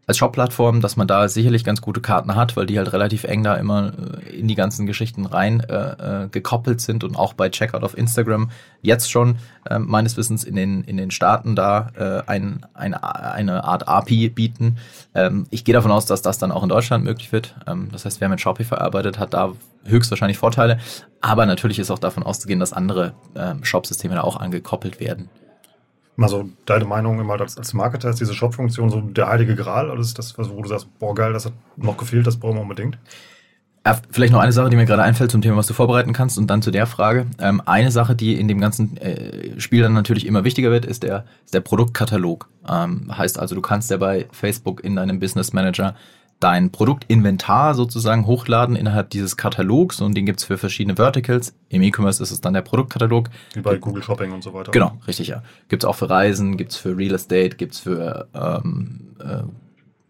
als 0.06 0.18
Shop-Plattform, 0.18 0.80
dass 0.80 0.96
man 0.96 1.08
da 1.08 1.28
sicherlich 1.28 1.64
ganz 1.64 1.80
gute 1.80 2.00
Karten 2.00 2.36
hat, 2.36 2.56
weil 2.56 2.66
die 2.66 2.78
halt 2.78 2.92
relativ 2.92 3.24
eng 3.24 3.42
da 3.42 3.54
immer 3.56 3.92
äh, 4.28 4.36
in 4.36 4.46
die 4.46 4.54
ganzen 4.54 4.86
Geschichten 4.86 5.26
rein 5.26 5.60
äh, 5.60 6.24
äh, 6.24 6.28
gekoppelt 6.28 6.80
sind 6.80 7.02
und 7.02 7.16
auch 7.16 7.32
bei 7.32 7.48
Checkout 7.48 7.82
auf 7.82 7.98
Instagram 7.98 8.50
jetzt 8.82 9.10
schon 9.10 9.38
äh, 9.68 9.80
meines 9.80 10.16
Wissens 10.16 10.44
in 10.44 10.54
den, 10.54 10.84
in 10.84 10.96
den 10.96 11.10
Staaten 11.10 11.56
da 11.56 11.90
äh, 11.96 12.30
ein, 12.30 12.64
eine, 12.72 13.02
eine 13.02 13.64
Art 13.64 13.88
API 13.88 14.28
bieten. 14.28 14.78
Ähm, 15.14 15.46
ich 15.50 15.64
gehe 15.64 15.74
davon 15.74 15.90
aus, 15.90 16.06
dass 16.06 16.22
das 16.22 16.38
dann 16.38 16.52
auch 16.52 16.62
in 16.62 16.68
Deutschland 16.68 17.02
möglich 17.02 17.32
wird. 17.32 17.56
Ähm, 17.66 17.88
das 17.90 18.04
heißt, 18.04 18.20
wer 18.20 18.28
mit 18.28 18.40
Shopify 18.40 18.76
arbeitet, 18.76 19.18
hat 19.18 19.34
da 19.34 19.52
höchstwahrscheinlich 19.84 20.38
Vorteile. 20.38 20.78
Aber 21.20 21.46
natürlich 21.46 21.80
ist 21.80 21.90
auch 21.90 21.98
davon 21.98 22.22
auszugehen, 22.22 22.60
dass 22.60 22.72
andere 22.72 23.14
äh, 23.34 23.54
Shop-Systeme 23.62 24.14
da 24.14 24.20
auch 24.20 24.36
angekoppelt 24.36 25.00
werden. 25.00 25.28
Also 26.18 26.48
deine 26.64 26.86
Meinung 26.86 27.20
immer 27.20 27.38
als, 27.38 27.58
als 27.58 27.74
Marketer 27.74 28.08
ist 28.08 28.20
diese 28.20 28.34
Shop-Funktion 28.34 28.90
so 28.90 29.00
der 29.00 29.28
heilige 29.28 29.54
Gral? 29.54 29.90
Alles 29.90 30.14
das, 30.14 30.36
wo 30.38 30.62
du 30.62 30.68
sagst, 30.68 30.88
boah 30.98 31.14
geil, 31.14 31.32
das 31.32 31.46
hat 31.46 31.52
noch 31.76 31.96
gefehlt, 31.96 32.26
das 32.26 32.38
brauchen 32.38 32.56
wir 32.56 32.62
unbedingt? 32.62 32.98
Ja, 33.86 34.00
vielleicht 34.10 34.32
noch 34.32 34.40
eine 34.40 34.50
Sache, 34.50 34.68
die 34.68 34.74
mir 34.74 34.84
gerade 34.84 35.04
einfällt 35.04 35.30
zum 35.30 35.42
Thema, 35.42 35.58
was 35.58 35.68
du 35.68 35.74
vorbereiten 35.74 36.12
kannst 36.12 36.38
und 36.38 36.48
dann 36.48 36.60
zu 36.60 36.72
der 36.72 36.86
Frage. 36.86 37.26
Ähm, 37.38 37.62
eine 37.66 37.92
Sache, 37.92 38.16
die 38.16 38.34
in 38.34 38.48
dem 38.48 38.60
ganzen 38.60 38.96
äh, 38.96 39.60
Spiel 39.60 39.82
dann 39.82 39.92
natürlich 39.92 40.26
immer 40.26 40.42
wichtiger 40.42 40.72
wird, 40.72 40.84
ist 40.84 41.04
der, 41.04 41.24
ist 41.44 41.54
der 41.54 41.60
Produktkatalog. 41.60 42.48
Ähm, 42.68 43.16
heißt 43.16 43.38
also, 43.38 43.54
du 43.54 43.60
kannst 43.60 43.90
ja 43.92 43.98
bei 43.98 44.26
Facebook 44.32 44.82
in 44.82 44.96
deinem 44.96 45.20
Business 45.20 45.52
Manager 45.52 45.94
dein 46.40 46.70
Produktinventar 46.70 47.74
sozusagen 47.74 48.26
hochladen 48.26 48.76
innerhalb 48.76 49.10
dieses 49.10 49.36
Katalogs 49.36 50.00
und 50.00 50.16
den 50.16 50.26
gibt's 50.26 50.44
für 50.44 50.58
verschiedene 50.58 50.96
Verticals. 50.96 51.54
Im 51.68 51.82
E-Commerce 51.82 52.22
ist 52.22 52.30
es 52.30 52.40
dann 52.40 52.54
der 52.54 52.62
Produktkatalog. 52.62 53.30
Wie 53.54 53.60
bei 53.60 53.78
Google 53.78 54.02
Shopping 54.02 54.32
und 54.32 54.42
so 54.42 54.52
weiter. 54.52 54.70
Genau, 54.70 54.98
richtig, 55.06 55.28
ja. 55.28 55.42
Gibt's 55.68 55.84
auch 55.84 55.94
für 55.94 56.10
Reisen, 56.10 56.56
gibt's 56.56 56.76
für 56.76 56.96
Real 56.96 57.14
Estate, 57.14 57.56
gibt's 57.56 57.78
für 57.78 58.28
ähm, 58.34 59.16
äh, 59.18 59.42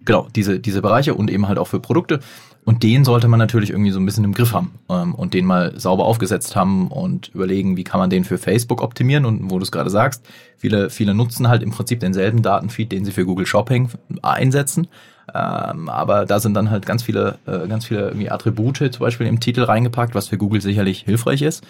genau 0.04 0.26
diese, 0.35 0.59
diese 0.59 0.83
Bereiche 0.83 1.14
und 1.14 1.30
eben 1.30 1.47
halt 1.47 1.59
auch 1.59 1.68
für 1.68 1.80
Produkte. 1.80 2.21
Und 2.64 2.83
den 2.83 3.04
sollte 3.04 3.28
man 3.28 3.38
natürlich 3.38 3.71
irgendwie 3.71 3.92
so 3.92 4.00
ein 4.00 4.06
bisschen 4.06 4.25
im 4.25 4.35
Griff 4.35 4.52
haben 4.52 4.75
ähm, 4.88 5.14
und 5.14 5.33
den 5.35 5.47
mal 5.47 5.78
sauber 5.78 6.06
aufgesetzt 6.06 6.56
haben 6.56 6.88
und 6.88 7.28
überlegen, 7.33 7.76
wie 7.76 7.85
kann 7.85 8.00
man 8.00 8.11
den 8.11 8.25
für 8.25 8.38
Facebook 8.38 8.83
optimieren 8.83 9.25
und 9.25 9.50
wo 9.50 9.59
du 9.59 9.62
es 9.62 9.71
gerade 9.71 9.90
sagst, 9.90 10.26
viele, 10.56 10.90
viele 10.90 11.14
nutzen 11.14 11.47
halt 11.47 11.62
im 11.62 11.71
Prinzip 11.71 12.00
denselben 12.00 12.42
Datenfeed, 12.42 12.90
den 12.90 13.04
sie 13.04 13.12
für 13.12 13.25
Google 13.25 13.47
Shopping 13.47 13.90
einsetzen 14.23 14.88
ähm, 15.35 15.88
aber 15.88 16.25
da 16.25 16.38
sind 16.38 16.54
dann 16.54 16.71
halt 16.71 16.87
ganz 16.87 17.02
viele, 17.02 17.38
äh, 17.47 17.66
ganz 17.66 17.87
viele 17.87 18.09
irgendwie 18.09 18.30
Attribute 18.30 18.76
zum 18.76 19.00
Beispiel 19.00 19.26
im 19.26 19.40
Titel 19.40 19.62
reingepackt, 19.62 20.14
was 20.14 20.28
für 20.28 20.38
Google 20.38 20.61
sicherlich 20.61 21.00
hilfreich 21.00 21.42
ist. 21.42 21.64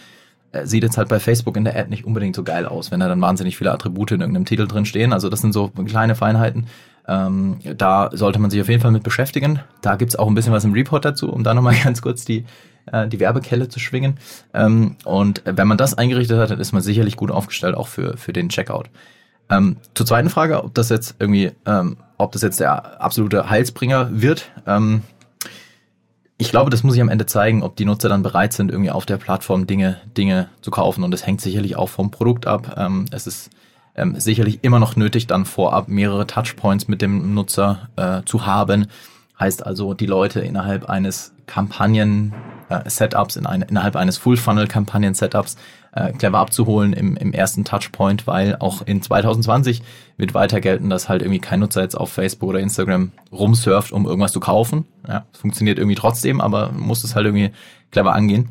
Äh, 0.53 0.67
sieht 0.67 0.83
jetzt 0.83 0.99
halt 0.99 1.09
bei 1.09 1.19
Facebook 1.19 1.57
in 1.57 1.65
der 1.65 1.77
Ad 1.77 1.89
nicht 1.89 2.05
unbedingt 2.05 2.37
so 2.37 2.45
geil 2.45 2.67
aus, 2.67 2.91
wenn 2.91 3.01
da 3.01 3.09
dann 3.09 3.21
wahnsinnig 3.21 3.57
viele 3.57 3.73
Attribute 3.73 4.13
in 4.13 4.21
irgendeinem 4.21 4.45
Titel 4.45 4.67
drin 4.67 4.85
stehen. 4.85 5.13
Also 5.13 5.29
das 5.29 5.41
sind 5.41 5.53
so 5.53 5.69
kleine 5.69 6.15
Feinheiten. 6.15 6.67
Ähm, 7.09 7.59
da 7.77 8.11
sollte 8.13 8.39
man 8.39 8.51
sich 8.51 8.61
auf 8.61 8.69
jeden 8.69 8.83
Fall 8.83 8.91
mit 8.91 9.05
beschäftigen. 9.05 9.61
Da 9.81 9.97
gibt's 9.97 10.17
auch 10.17 10.27
ein 10.27 10.35
bisschen 10.35 10.53
was 10.53 10.65
im 10.65 10.73
Report 10.73 11.05
dazu, 11.05 11.33
um 11.33 11.45
da 11.45 11.55
nochmal 11.55 11.77
ganz 11.85 12.03
kurz 12.03 12.25
die, 12.25 12.45
äh, 12.93 13.09
die 13.09 13.21
Werbekelle 13.21 13.69
zu 13.69 13.79
schwingen. 13.79 14.19
Ähm, 14.55 14.97
und 15.05 15.43
wenn 15.45 15.69
man 15.69 15.79
das 15.79 15.95
eingerichtet 15.95 16.39
hat, 16.39 16.51
dann 16.51 16.61
ist 16.61 16.73
man 16.73 16.83
sicherlich 16.83 17.17
gut 17.17 17.31
aufgestellt, 17.31 17.75
auch 17.75 17.89
für, 17.89 18.17
für 18.17 18.33
den 18.33 18.49
Checkout. 18.49 18.91
Ähm, 19.49 19.77
zur 19.95 20.07
zweiten 20.07 20.29
Frage, 20.29 20.65
ob 20.65 20.75
das 20.75 20.89
jetzt 20.89 21.17
irgendwie, 21.21 21.53
ähm, 21.67 21.97
ob 22.19 22.33
das 22.33 22.43
jetzt 22.43 22.61
der 22.61 23.01
absolute 23.01 23.51
Heilsbringer 23.51 24.09
wird. 24.21 24.51
Ähm, 24.67 25.03
ich 26.39 26.51
glaube, 26.51 26.71
das 26.71 26.83
muss 26.83 26.93
sich 26.93 27.03
am 27.03 27.09
Ende 27.09 27.27
zeigen, 27.27 27.63
ob 27.63 27.77
die 27.77 27.87
Nutzer 27.87 28.09
dann 28.09 28.23
bereit 28.23 28.53
sind, 28.53 28.71
irgendwie 28.71 28.91
auf 28.91 29.07
der 29.07 29.17
Plattform 29.17 29.67
Dinge, 29.67 29.99
Dinge 30.17 30.49
zu 30.61 30.71
kaufen. 30.71 31.03
Und 31.03 31.11
das 31.11 31.27
hängt 31.27 31.41
sicherlich 31.41 31.77
auch 31.77 31.89
vom 31.89 32.11
Produkt 32.11 32.47
ab. 32.47 32.75
Ähm, 32.77 33.07
es 33.11 33.27
ist 33.27 33.51
ähm, 33.95 34.21
sicherlich 34.21 34.59
immer 34.63 34.79
noch 34.79 34.97
nötig, 34.97 35.27
dann 35.27 35.47
vorab 35.47 35.89
mehrere 35.89 36.27
Touchpoints 36.27 36.89
mit 36.89 37.01
dem 37.01 37.35
Nutzer 37.35 37.89
äh, 37.97 38.23
zu 38.27 38.45
haben. 38.45 38.89
Heißt 39.41 39.65
also, 39.65 39.95
die 39.95 40.07
Leute 40.07 40.41
innerhalb 40.41 40.89
eines 40.89 41.33
Kampagnen-Setups, 41.47 43.37
äh, 43.37 43.39
in 43.39 43.47
eine, 43.47 43.65
innerhalb 43.67 43.97
eines 43.97 44.19
Full-Funnel-Kampagnen-Setups 44.19 45.57
äh, 45.93 46.13
clever 46.13 46.39
abzuholen 46.39 46.93
im, 46.93 47.17
im 47.17 47.33
ersten 47.33 47.65
Touchpoint, 47.65 48.27
weil 48.27 48.57
auch 48.57 48.83
in 48.83 49.03
2020 49.03 49.83
wird 50.17 50.35
weiter 50.35 50.61
gelten, 50.61 50.91
dass 50.91 51.09
halt 51.09 51.23
irgendwie 51.23 51.41
kein 51.41 51.61
Nutzer 51.61 51.83
jetzt 51.83 51.97
auf 51.97 52.13
Facebook 52.13 52.51
oder 52.51 52.61
Instagram 52.61 53.13
rumsurft, 53.33 53.93
um 53.93 54.07
irgendwas 54.07 54.33
zu 54.33 54.41
kaufen. 54.41 54.85
Ja, 55.09 55.25
funktioniert 55.33 55.79
irgendwie 55.79 55.97
trotzdem, 55.97 56.41
aber 56.41 56.73
muss 56.73 57.03
es 57.03 57.17
halt 57.17 57.27
irgendwie 57.27 57.51
clever 57.91 58.15
angehen. 58.15 58.51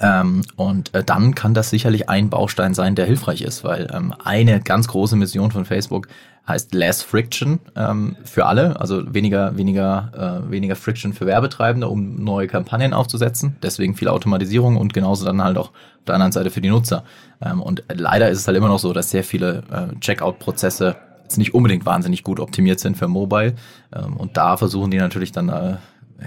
Ähm, 0.00 0.42
und 0.56 0.92
äh, 0.94 1.04
dann 1.04 1.36
kann 1.36 1.54
das 1.54 1.70
sicherlich 1.70 2.08
ein 2.08 2.28
Baustein 2.28 2.74
sein, 2.74 2.96
der 2.96 3.06
hilfreich 3.06 3.42
ist, 3.42 3.62
weil 3.62 3.88
ähm, 3.92 4.12
eine 4.24 4.60
ganz 4.60 4.88
große 4.88 5.14
Mission 5.14 5.52
von 5.52 5.64
Facebook 5.64 6.08
heißt 6.48 6.74
Less 6.74 7.02
Friction 7.02 7.60
ähm, 7.74 8.16
für 8.24 8.46
alle, 8.46 8.80
also 8.80 9.12
weniger, 9.12 9.56
weniger, 9.56 10.42
äh, 10.46 10.50
weniger 10.50 10.76
Friction 10.76 11.12
für 11.12 11.26
Werbetreibende, 11.26 11.88
um 11.88 12.22
neue 12.22 12.46
Kampagnen 12.46 12.94
aufzusetzen. 12.94 13.56
Deswegen 13.62 13.96
viel 13.96 14.08
Automatisierung 14.08 14.76
und 14.76 14.94
genauso 14.94 15.24
dann 15.24 15.42
halt 15.42 15.58
auch 15.58 15.70
auf 15.70 16.04
der 16.06 16.14
anderen 16.14 16.32
Seite 16.32 16.50
für 16.50 16.60
die 16.60 16.70
Nutzer. 16.70 17.04
Ähm, 17.40 17.60
und 17.60 17.82
leider 17.92 18.30
ist 18.30 18.38
es 18.38 18.46
halt 18.46 18.56
immer 18.56 18.68
noch 18.68 18.78
so, 18.78 18.92
dass 18.92 19.10
sehr 19.10 19.24
viele 19.24 19.64
äh, 19.70 19.98
Checkout-Prozesse 19.98 20.96
jetzt 21.24 21.38
nicht 21.38 21.54
unbedingt 21.54 21.84
wahnsinnig 21.84 22.22
gut 22.22 22.38
optimiert 22.38 22.78
sind 22.78 22.96
für 22.96 23.08
Mobile. 23.08 23.54
Ähm, 23.94 24.16
und 24.16 24.36
da 24.36 24.56
versuchen 24.56 24.92
die 24.92 24.98
natürlich 24.98 25.32
dann 25.32 25.48
äh, 25.48 25.76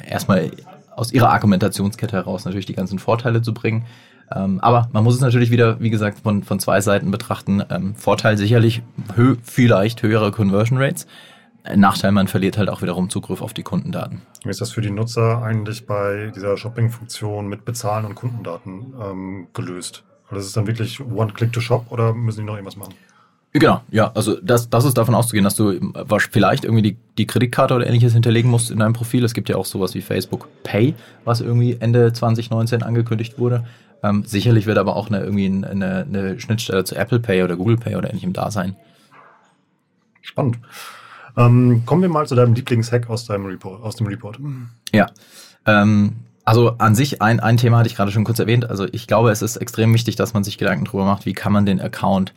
erstmal 0.07 0.51
aus 0.95 1.13
ihrer 1.13 1.29
Argumentationskette 1.29 2.17
heraus 2.17 2.43
natürlich 2.43 2.65
die 2.65 2.75
ganzen 2.75 2.99
Vorteile 2.99 3.41
zu 3.41 3.53
bringen. 3.53 3.85
Ähm, 4.35 4.59
aber 4.59 4.89
man 4.91 5.03
muss 5.03 5.15
es 5.15 5.21
natürlich 5.21 5.51
wieder, 5.51 5.79
wie 5.79 5.89
gesagt, 5.89 6.19
von, 6.19 6.43
von 6.43 6.59
zwei 6.59 6.81
Seiten 6.81 7.11
betrachten. 7.11 7.63
Ähm, 7.69 7.95
Vorteil 7.95 8.37
sicherlich 8.37 8.81
hö 9.15 9.35
vielleicht 9.43 10.03
höhere 10.03 10.31
Conversion 10.31 10.77
Rates. 10.77 11.07
Nachteil, 11.75 12.11
man 12.11 12.27
verliert 12.27 12.57
halt 12.57 12.69
auch 12.69 12.81
wiederum 12.81 13.09
Zugriff 13.09 13.41
auf 13.41 13.53
die 13.53 13.63
Kundendaten. 13.63 14.21
Wie 14.43 14.49
ist 14.49 14.61
das 14.61 14.71
für 14.71 14.81
die 14.81 14.91
Nutzer 14.91 15.41
eigentlich 15.43 15.85
bei 15.85 16.31
dieser 16.33 16.57
Shopping-Funktion 16.57 17.47
mit 17.47 17.65
Bezahlen 17.65 18.05
und 18.05 18.15
Kundendaten 18.15 18.93
ähm, 19.01 19.47
gelöst? 19.53 20.03
Also 20.29 20.39
ist 20.39 20.47
es 20.47 20.53
dann 20.53 20.67
wirklich 20.67 20.99
One-Click-to-Shop 20.99 21.87
oder 21.89 22.13
müssen 22.13 22.41
die 22.41 22.45
noch 22.45 22.53
irgendwas 22.53 22.77
machen? 22.77 22.93
Genau, 23.51 23.81
ja, 23.89 24.11
also 24.13 24.39
das, 24.41 24.69
das 24.69 24.85
ist 24.85 24.97
davon 24.97 25.15
auszugehen, 25.15 25.43
dass 25.43 25.55
du 25.55 25.79
vielleicht 26.31 26.65
irgendwie 26.65 26.83
die, 26.83 26.97
die 27.17 27.25
Kreditkarte 27.25 27.73
oder 27.73 27.87
ähnliches 27.87 28.13
hinterlegen 28.13 28.49
musst 28.49 28.69
in 28.69 28.77
deinem 28.77 28.93
Profil. 28.93 29.23
Es 29.23 29.33
gibt 29.33 29.49
ja 29.49 29.55
auch 29.55 29.65
sowas 29.65 29.95
wie 29.95 30.01
Facebook 30.01 30.47
Pay, 30.63 30.93
was 31.25 31.41
irgendwie 31.41 31.77
Ende 31.79 32.13
2019 32.13 32.83
angekündigt 32.83 33.39
wurde. 33.39 33.65
Ähm, 34.03 34.23
sicherlich 34.23 34.67
wird 34.67 34.77
aber 34.77 34.95
auch 34.95 35.07
eine, 35.07 35.21
irgendwie 35.21 35.47
eine, 35.47 36.05
eine 36.07 36.39
Schnittstelle 36.39 36.83
zu 36.83 36.95
Apple 36.95 37.19
Pay 37.19 37.43
oder 37.43 37.55
Google 37.55 37.77
Pay 37.77 37.95
oder 37.95 38.09
ähnlichem 38.09 38.33
da 38.33 38.51
sein. 38.51 38.75
Spannend. 40.21 40.59
Ähm, 41.35 41.83
kommen 41.87 42.03
wir 42.03 42.09
mal 42.09 42.27
zu 42.27 42.35
deinem 42.35 42.53
Lieblingshack 42.53 43.09
aus 43.09 43.25
deinem 43.25 43.47
Report, 43.47 43.81
aus 43.81 43.95
dem 43.95 44.07
Report. 44.07 44.39
Ja. 44.93 45.07
Ähm, 45.65 46.17
also 46.45 46.75
an 46.77 46.93
sich, 46.93 47.21
ein, 47.21 47.39
ein 47.39 47.57
Thema 47.57 47.79
hatte 47.79 47.87
ich 47.87 47.95
gerade 47.95 48.11
schon 48.11 48.23
kurz 48.23 48.39
erwähnt. 48.39 48.69
Also 48.69 48.85
ich 48.91 49.07
glaube, 49.07 49.31
es 49.31 49.41
ist 49.41 49.57
extrem 49.57 49.93
wichtig, 49.93 50.15
dass 50.15 50.33
man 50.33 50.43
sich 50.43 50.57
Gedanken 50.59 50.85
darüber 50.85 51.05
macht, 51.05 51.25
wie 51.25 51.33
kann 51.33 51.51
man 51.51 51.65
den 51.65 51.81
Account 51.81 52.33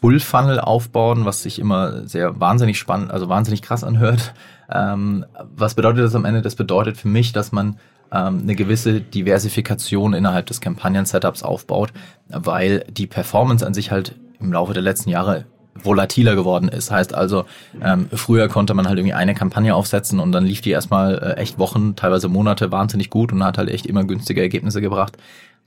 Full 0.00 0.20
Funnel 0.20 0.60
aufbauen, 0.60 1.24
was 1.24 1.42
sich 1.42 1.58
immer 1.58 2.06
sehr 2.06 2.38
wahnsinnig 2.40 2.78
spannend, 2.78 3.10
also 3.10 3.28
wahnsinnig 3.28 3.62
krass 3.62 3.82
anhört. 3.82 4.32
Ähm, 4.70 5.24
was 5.56 5.74
bedeutet 5.74 6.04
das 6.04 6.14
am 6.14 6.24
Ende? 6.24 6.42
Das 6.42 6.54
bedeutet 6.54 6.96
für 6.96 7.08
mich, 7.08 7.32
dass 7.32 7.52
man 7.52 7.78
ähm, 8.12 8.40
eine 8.42 8.54
gewisse 8.54 9.00
Diversifikation 9.00 10.14
innerhalb 10.14 10.46
des 10.46 10.60
Kampagnen-Setups 10.60 11.42
aufbaut, 11.42 11.92
weil 12.28 12.84
die 12.90 13.06
Performance 13.06 13.66
an 13.66 13.74
sich 13.74 13.90
halt 13.90 14.14
im 14.40 14.52
Laufe 14.52 14.72
der 14.72 14.82
letzten 14.82 15.10
Jahre 15.10 15.46
volatiler 15.74 16.34
geworden 16.34 16.68
ist. 16.68 16.90
Heißt 16.90 17.14
also, 17.14 17.44
ähm, 17.82 18.08
früher 18.12 18.48
konnte 18.48 18.74
man 18.74 18.88
halt 18.88 18.98
irgendwie 18.98 19.14
eine 19.14 19.34
Kampagne 19.34 19.74
aufsetzen 19.74 20.20
und 20.20 20.32
dann 20.32 20.44
lief 20.44 20.60
die 20.60 20.70
erstmal 20.70 21.18
äh, 21.18 21.40
echt 21.40 21.58
Wochen, 21.58 21.96
teilweise 21.96 22.28
Monate 22.28 22.70
wahnsinnig 22.70 23.10
gut 23.10 23.32
und 23.32 23.44
hat 23.44 23.58
halt 23.58 23.70
echt 23.70 23.86
immer 23.86 24.04
günstige 24.04 24.40
Ergebnisse 24.40 24.80
gebracht 24.80 25.16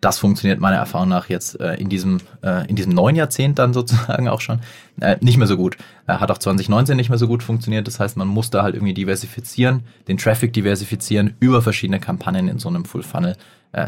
das 0.01 0.17
funktioniert 0.17 0.59
meiner 0.59 0.77
Erfahrung 0.77 1.09
nach 1.09 1.29
jetzt 1.29 1.59
äh, 1.59 1.75
in 1.75 1.87
diesem 1.87 2.17
äh, 2.43 2.67
in 2.67 2.75
diesem 2.75 2.93
neuen 2.93 3.15
Jahrzehnt 3.15 3.59
dann 3.59 3.71
sozusagen 3.81 4.27
auch 4.27 4.41
schon 4.41 4.59
äh, 4.99 5.17
nicht 5.21 5.37
mehr 5.37 5.47
so 5.47 5.55
gut. 5.55 5.77
Äh, 6.07 6.13
hat 6.13 6.31
auch 6.31 6.39
2019 6.39 6.97
nicht 6.97 7.09
mehr 7.09 7.19
so 7.19 7.27
gut 7.27 7.43
funktioniert. 7.43 7.87
Das 7.87 7.99
heißt, 7.99 8.17
man 8.17 8.27
muss 8.27 8.49
da 8.49 8.63
halt 8.63 8.75
irgendwie 8.75 8.95
diversifizieren, 8.95 9.83
den 10.07 10.17
Traffic 10.17 10.53
diversifizieren 10.53 11.35
über 11.39 11.61
verschiedene 11.61 11.99
Kampagnen 11.99 12.47
in 12.47 12.59
so 12.59 12.67
einem 12.67 12.83
Full 12.83 13.03
Funnel 13.03 13.37
äh. 13.73 13.87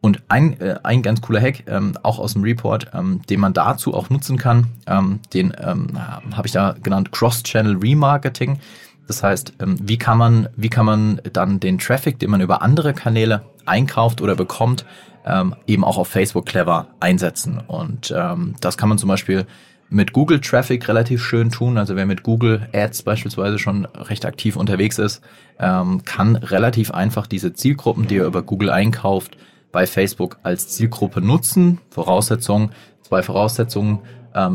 Und 0.00 0.22
ein 0.28 0.58
äh, 0.60 0.78
ein 0.82 1.02
ganz 1.02 1.20
cooler 1.20 1.40
Hack 1.40 1.64
ähm, 1.66 1.98
auch 2.02 2.18
aus 2.18 2.32
dem 2.34 2.42
Report, 2.42 2.90
ähm, 2.94 3.20
den 3.28 3.40
man 3.40 3.52
dazu 3.52 3.92
auch 3.92 4.08
nutzen 4.08 4.38
kann, 4.38 4.68
ähm, 4.86 5.20
den 5.34 5.54
ähm, 5.60 5.98
habe 6.34 6.46
ich 6.46 6.52
da 6.52 6.74
genannt 6.82 7.12
Cross-Channel 7.12 7.76
Remarketing. 7.76 8.60
Das 9.06 9.22
heißt, 9.22 9.54
ähm, 9.60 9.76
wie 9.82 9.98
kann 9.98 10.18
man 10.18 10.48
wie 10.56 10.70
kann 10.70 10.86
man 10.86 11.20
dann 11.32 11.60
den 11.60 11.78
Traffic, 11.78 12.18
den 12.18 12.30
man 12.30 12.40
über 12.40 12.62
andere 12.62 12.94
Kanäle 12.94 13.42
einkauft 13.66 14.20
oder 14.20 14.34
bekommt, 14.34 14.84
ähm, 15.26 15.54
eben 15.66 15.84
auch 15.84 15.98
auf 15.98 16.08
Facebook 16.08 16.46
clever 16.46 16.88
einsetzen. 17.00 17.58
Und 17.66 18.14
ähm, 18.16 18.54
das 18.60 18.76
kann 18.76 18.88
man 18.88 18.98
zum 18.98 19.08
Beispiel 19.08 19.46
mit 19.90 20.12
Google 20.12 20.40
Traffic 20.40 20.88
relativ 20.88 21.22
schön 21.22 21.50
tun. 21.50 21.78
Also 21.78 21.94
wer 21.96 22.06
mit 22.06 22.22
Google 22.22 22.68
Ads 22.72 23.02
beispielsweise 23.02 23.58
schon 23.58 23.84
recht 23.84 24.24
aktiv 24.24 24.56
unterwegs 24.56 24.98
ist, 24.98 25.22
kann 25.56 26.36
relativ 26.36 26.90
einfach 26.90 27.28
diese 27.28 27.52
Zielgruppen, 27.52 28.08
die 28.08 28.16
er 28.16 28.26
über 28.26 28.42
Google 28.42 28.70
einkauft, 28.70 29.36
bei 29.70 29.86
Facebook 29.86 30.38
als 30.42 30.68
Zielgruppe 30.68 31.20
nutzen. 31.20 31.80
Voraussetzung, 31.90 32.72
zwei 33.02 33.22
Voraussetzungen. 33.22 34.00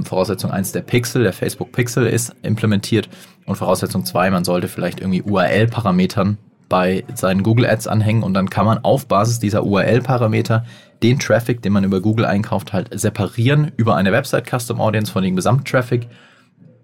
Voraussetzung 0.04 0.52
eins 0.52 0.74
der 0.74 0.82
Pixel, 0.82 1.24
der 1.24 1.32
Facebook 1.32 1.72
Pixel 1.72 2.06
ist 2.08 2.36
implementiert 2.42 3.08
Und 3.50 3.56
Voraussetzung 3.56 4.06
zwei, 4.06 4.30
man 4.30 4.44
sollte 4.44 4.68
vielleicht 4.68 5.00
irgendwie 5.00 5.24
URL-Parametern 5.24 6.38
bei 6.70 7.04
seinen 7.16 7.42
Google 7.42 7.66
Ads 7.66 7.88
anhängen 7.88 8.22
und 8.22 8.36
dann 8.36 8.52
kann 8.52 8.64
man 8.64 8.78
auf 8.84 9.08
Basis 9.08 9.40
dieser 9.40 9.64
URL-Parameter 9.64 10.66
den 11.02 11.18
Traffic, 11.18 11.64
den 11.64 11.74
man 11.74 11.84
über 11.84 12.00
Google 12.00 12.26
einkauft, 12.26 12.74
halt 12.74 12.90
separieren 12.92 13.72
über 13.76 13.96
eine 13.96 14.12
Website 14.12 14.48
Custom 14.48 14.80
Audience 14.80 15.12
von 15.12 15.24
dem 15.24 15.36
Gesamttraffic 15.36 16.08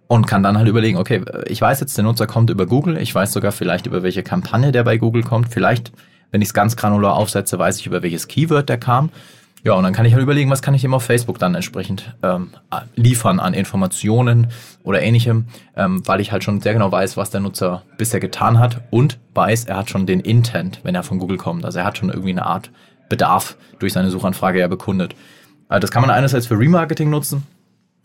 und 0.07 0.25
kann 0.25 0.41
dann 0.41 0.57
halt 0.57 0.67
überlegen, 0.67 0.97
okay, 0.97 1.21
ich 1.45 1.61
weiß 1.61 1.81
jetzt, 1.81 1.95
der 1.97 2.03
Nutzer 2.03 2.25
kommt 2.25 2.49
über 2.49 2.65
Google, 2.65 2.97
ich 2.97 3.13
weiß 3.13 3.31
sogar 3.31 3.51
vielleicht 3.51 3.85
über 3.85 4.01
welche 4.01 4.23
Kampagne 4.23 4.71
der 4.71 4.83
bei 4.83 4.97
Google 4.97 5.21
kommt, 5.21 5.49
vielleicht, 5.49 5.91
wenn 6.31 6.41
ich 6.41 6.47
es 6.47 6.55
ganz 6.55 6.75
granular 6.75 7.13
aufsetze, 7.13 7.59
weiß 7.59 7.79
ich 7.79 7.85
über 7.85 8.01
welches 8.01 8.27
Keyword 8.27 8.69
der 8.69 8.79
kam. 8.79 9.11
Ja, 9.65 9.73
und 9.73 9.83
dann 9.83 9.93
kann 9.93 10.05
ich 10.05 10.13
halt 10.13 10.21
überlegen, 10.21 10.51
was 10.51 10.61
kann 10.61 10.75
ich 10.75 10.83
ihm 10.83 10.93
auf 10.93 11.03
Facebook 11.03 11.39
dann 11.39 11.55
entsprechend 11.55 12.15
ähm, 12.21 12.51
liefern 12.95 13.39
an 13.39 13.55
Informationen 13.55 14.47
oder 14.83 15.01
ähnlichem, 15.01 15.47
ähm, 15.75 16.07
weil 16.07 16.21
ich 16.21 16.31
halt 16.31 16.43
schon 16.43 16.61
sehr 16.61 16.73
genau 16.73 16.91
weiß, 16.91 17.17
was 17.17 17.31
der 17.31 17.41
Nutzer 17.41 17.81
bisher 17.97 18.19
getan 18.19 18.59
hat 18.59 18.81
und 18.91 19.17
weiß, 19.33 19.65
er 19.65 19.77
hat 19.77 19.89
schon 19.89 20.05
den 20.05 20.19
Intent, 20.19 20.81
wenn 20.83 20.93
er 20.93 21.01
von 21.01 21.17
Google 21.17 21.37
kommt. 21.37 21.65
Also 21.65 21.79
er 21.79 21.85
hat 21.85 21.97
schon 21.97 22.09
irgendwie 22.09 22.29
eine 22.29 22.45
Art 22.45 22.69
Bedarf 23.09 23.57
durch 23.79 23.93
seine 23.93 24.11
Suchanfrage 24.11 24.59
ja 24.59 24.67
bekundet. 24.67 25.15
Also 25.67 25.79
das 25.79 25.89
kann 25.89 26.01
man 26.01 26.11
einerseits 26.11 26.45
für 26.45 26.59
Remarketing 26.59 27.09
nutzen, 27.09 27.41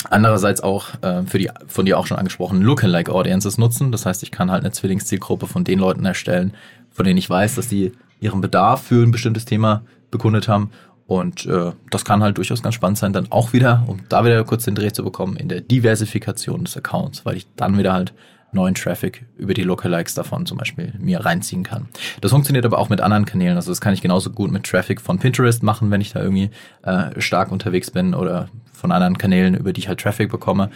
Andererseits 0.08 0.62
auch 0.62 0.86
äh, 1.02 1.24
für 1.24 1.38
die 1.38 1.50
von 1.66 1.84
dir 1.84 1.98
auch 1.98 2.06
schon 2.06 2.16
angesprochenen 2.16 2.62
Lookalike 2.62 3.12
Audiences 3.12 3.58
nutzen. 3.58 3.92
Das 3.92 4.06
heißt, 4.06 4.22
ich 4.22 4.30
kann 4.30 4.50
halt 4.50 4.64
eine 4.64 4.72
Zwillingszielgruppe 4.72 5.46
von 5.46 5.62
den 5.62 5.78
Leuten 5.78 6.06
erstellen, 6.06 6.54
von 6.90 7.04
denen 7.04 7.18
ich 7.18 7.28
weiß, 7.28 7.56
dass 7.56 7.68
die 7.68 7.92
ihren 8.18 8.40
Bedarf 8.40 8.82
für 8.84 9.04
ein 9.04 9.10
bestimmtes 9.10 9.44
Thema 9.44 9.82
bekundet 10.10 10.48
haben. 10.48 10.70
Und 11.10 11.44
äh, 11.46 11.72
das 11.90 12.04
kann 12.04 12.22
halt 12.22 12.38
durchaus 12.38 12.62
ganz 12.62 12.76
spannend 12.76 12.96
sein, 12.96 13.12
dann 13.12 13.32
auch 13.32 13.52
wieder, 13.52 13.82
um 13.88 13.98
da 14.08 14.24
wieder 14.24 14.44
kurz 14.44 14.66
den 14.66 14.76
Dreh 14.76 14.92
zu 14.92 15.02
bekommen, 15.02 15.36
in 15.36 15.48
der 15.48 15.60
Diversifikation 15.60 16.62
des 16.62 16.76
Accounts, 16.76 17.26
weil 17.26 17.36
ich 17.36 17.48
dann 17.56 17.76
wieder 17.76 17.92
halt 17.92 18.14
neuen 18.52 18.76
Traffic 18.76 19.26
über 19.36 19.52
die 19.52 19.64
Lookalikes 19.64 20.14
davon 20.14 20.46
zum 20.46 20.56
Beispiel 20.56 20.92
mir 21.00 21.18
reinziehen 21.18 21.64
kann. 21.64 21.88
Das 22.20 22.30
funktioniert 22.30 22.64
aber 22.64 22.78
auch 22.78 22.90
mit 22.90 23.00
anderen 23.00 23.24
Kanälen. 23.24 23.56
Also 23.56 23.72
das 23.72 23.80
kann 23.80 23.92
ich 23.92 24.02
genauso 24.02 24.30
gut 24.30 24.52
mit 24.52 24.62
Traffic 24.62 25.00
von 25.00 25.18
Pinterest 25.18 25.64
machen, 25.64 25.90
wenn 25.90 26.00
ich 26.00 26.12
da 26.12 26.22
irgendwie 26.22 26.50
äh, 26.84 27.20
stark 27.20 27.50
unterwegs 27.50 27.90
bin 27.90 28.14
oder 28.14 28.48
von 28.72 28.92
anderen 28.92 29.18
Kanälen, 29.18 29.56
über 29.56 29.72
die 29.72 29.80
ich 29.80 29.88
halt 29.88 29.98
Traffic 29.98 30.30
bekomme. 30.30 30.70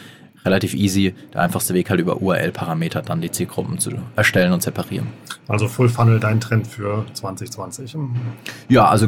Relativ 0.44 0.74
easy. 0.74 1.14
Der 1.32 1.42
einfachste 1.42 1.74
Weg 1.74 1.90
halt 1.90 2.00
über 2.00 2.20
URL-Parameter 2.20 3.02
dann 3.02 3.20
die 3.20 3.30
Zielgruppen 3.30 3.78
zu 3.78 3.92
erstellen 4.16 4.52
und 4.52 4.62
separieren. 4.62 5.06
Also 5.48 5.68
Full 5.68 5.88
Funnel 5.88 6.20
dein 6.20 6.40
Trend 6.40 6.66
für 6.66 7.04
2020. 7.12 7.96
Ja, 8.68 8.88
also 8.88 9.06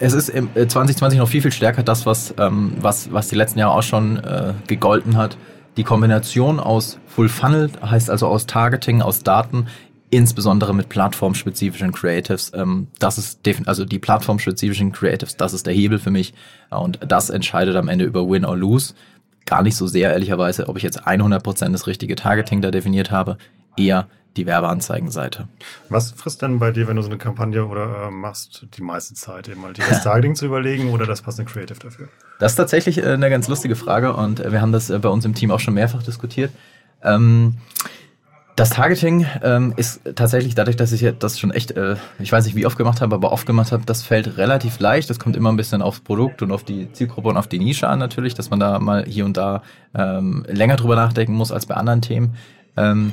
es 0.00 0.12
ist 0.12 0.28
im 0.28 0.48
2020 0.54 1.16
äh, 1.16 1.20
noch 1.20 1.28
viel, 1.28 1.42
viel 1.42 1.52
stärker 1.52 1.82
das, 1.82 2.06
was, 2.06 2.34
ähm, 2.38 2.72
was, 2.80 3.12
was 3.12 3.28
die 3.28 3.36
letzten 3.36 3.58
Jahre 3.58 3.74
auch 3.74 3.82
schon 3.82 4.18
äh, 4.18 4.52
gegolten 4.66 5.16
hat 5.16 5.36
die 5.76 5.84
Kombination 5.84 6.58
aus 6.58 6.98
Full 7.06 7.28
Funnel, 7.28 7.70
heißt 7.82 8.10
also 8.10 8.26
aus 8.26 8.46
Targeting, 8.46 9.02
aus 9.02 9.22
Daten, 9.22 9.66
insbesondere 10.08 10.74
mit 10.74 10.88
plattformspezifischen 10.88 11.92
Creatives, 11.92 12.52
ähm, 12.54 12.88
das 12.98 13.18
ist 13.18 13.40
also 13.66 13.84
die 13.84 13.98
plattformspezifischen 13.98 14.92
Creatives, 14.92 15.36
das 15.36 15.52
ist 15.52 15.66
der 15.66 15.74
Hebel 15.74 15.98
für 15.98 16.10
mich 16.10 16.32
und 16.70 17.00
das 17.06 17.28
entscheidet 17.28 17.76
am 17.76 17.88
Ende 17.88 18.04
über 18.04 18.28
Win 18.28 18.44
or 18.44 18.56
Lose. 18.56 18.94
Gar 19.46 19.62
nicht 19.62 19.76
so 19.76 19.86
sehr, 19.86 20.12
ehrlicherweise, 20.12 20.68
ob 20.68 20.76
ich 20.76 20.82
jetzt 20.82 21.06
100% 21.06 21.72
das 21.72 21.86
richtige 21.86 22.16
Targeting 22.16 22.60
da 22.60 22.70
definiert 22.70 23.10
habe, 23.10 23.38
eher 23.76 24.08
die 24.36 24.46
Werbeanzeigenseite. 24.46 25.48
Was 25.88 26.10
frisst 26.10 26.42
denn 26.42 26.58
bei 26.58 26.70
dir, 26.70 26.86
wenn 26.88 26.96
du 26.96 27.02
so 27.02 27.08
eine 27.08 27.18
Kampagne 27.18 27.64
oder 27.64 28.06
äh, 28.06 28.10
machst, 28.10 28.66
die 28.76 28.82
meiste 28.82 29.14
Zeit 29.14 29.48
eben 29.48 29.62
mal 29.62 29.72
das 29.72 30.02
Targeting 30.02 30.34
zu 30.34 30.46
überlegen 30.46 30.90
oder 30.90 31.06
das 31.06 31.22
passende 31.22 31.50
Creative 31.50 31.78
dafür? 31.78 32.08
Das 32.38 32.52
ist 32.52 32.56
tatsächlich 32.56 32.98
äh, 32.98 33.12
eine 33.12 33.30
ganz 33.30 33.48
lustige 33.48 33.76
Frage 33.76 34.14
und 34.14 34.40
äh, 34.40 34.52
wir 34.52 34.60
haben 34.60 34.72
das 34.72 34.90
äh, 34.90 34.98
bei 34.98 35.08
uns 35.08 35.24
im 35.24 35.34
Team 35.34 35.50
auch 35.50 35.60
schon 35.60 35.74
mehrfach 35.74 36.02
diskutiert. 36.02 36.52
Ähm, 37.02 37.56
das 38.56 38.70
Targeting 38.70 39.26
ähm, 39.42 39.74
ist 39.76 40.00
tatsächlich 40.16 40.54
dadurch, 40.54 40.76
dass 40.76 40.90
ich 40.90 41.06
das 41.18 41.38
schon 41.38 41.50
echt, 41.50 41.72
äh, 41.72 41.96
ich 42.18 42.32
weiß 42.32 42.46
nicht 42.46 42.56
wie 42.56 42.64
oft 42.64 42.78
gemacht 42.78 43.02
habe, 43.02 43.14
aber 43.14 43.30
oft 43.30 43.46
gemacht 43.46 43.70
habe, 43.70 43.84
das 43.84 44.02
fällt 44.02 44.38
relativ 44.38 44.80
leicht. 44.80 45.10
Das 45.10 45.18
kommt 45.18 45.36
immer 45.36 45.52
ein 45.52 45.56
bisschen 45.56 45.82
aufs 45.82 46.00
Produkt 46.00 46.40
und 46.40 46.50
auf 46.50 46.64
die 46.64 46.90
Zielgruppe 46.92 47.28
und 47.28 47.36
auf 47.36 47.48
die 47.48 47.58
Nische 47.58 47.86
an 47.86 47.98
natürlich, 47.98 48.32
dass 48.32 48.48
man 48.48 48.58
da 48.58 48.78
mal 48.78 49.04
hier 49.04 49.26
und 49.26 49.36
da 49.36 49.62
ähm, 49.94 50.46
länger 50.48 50.76
drüber 50.76 50.96
nachdenken 50.96 51.34
muss 51.34 51.52
als 51.52 51.66
bei 51.66 51.74
anderen 51.74 52.00
Themen. 52.00 52.34
Ähm, 52.78 53.12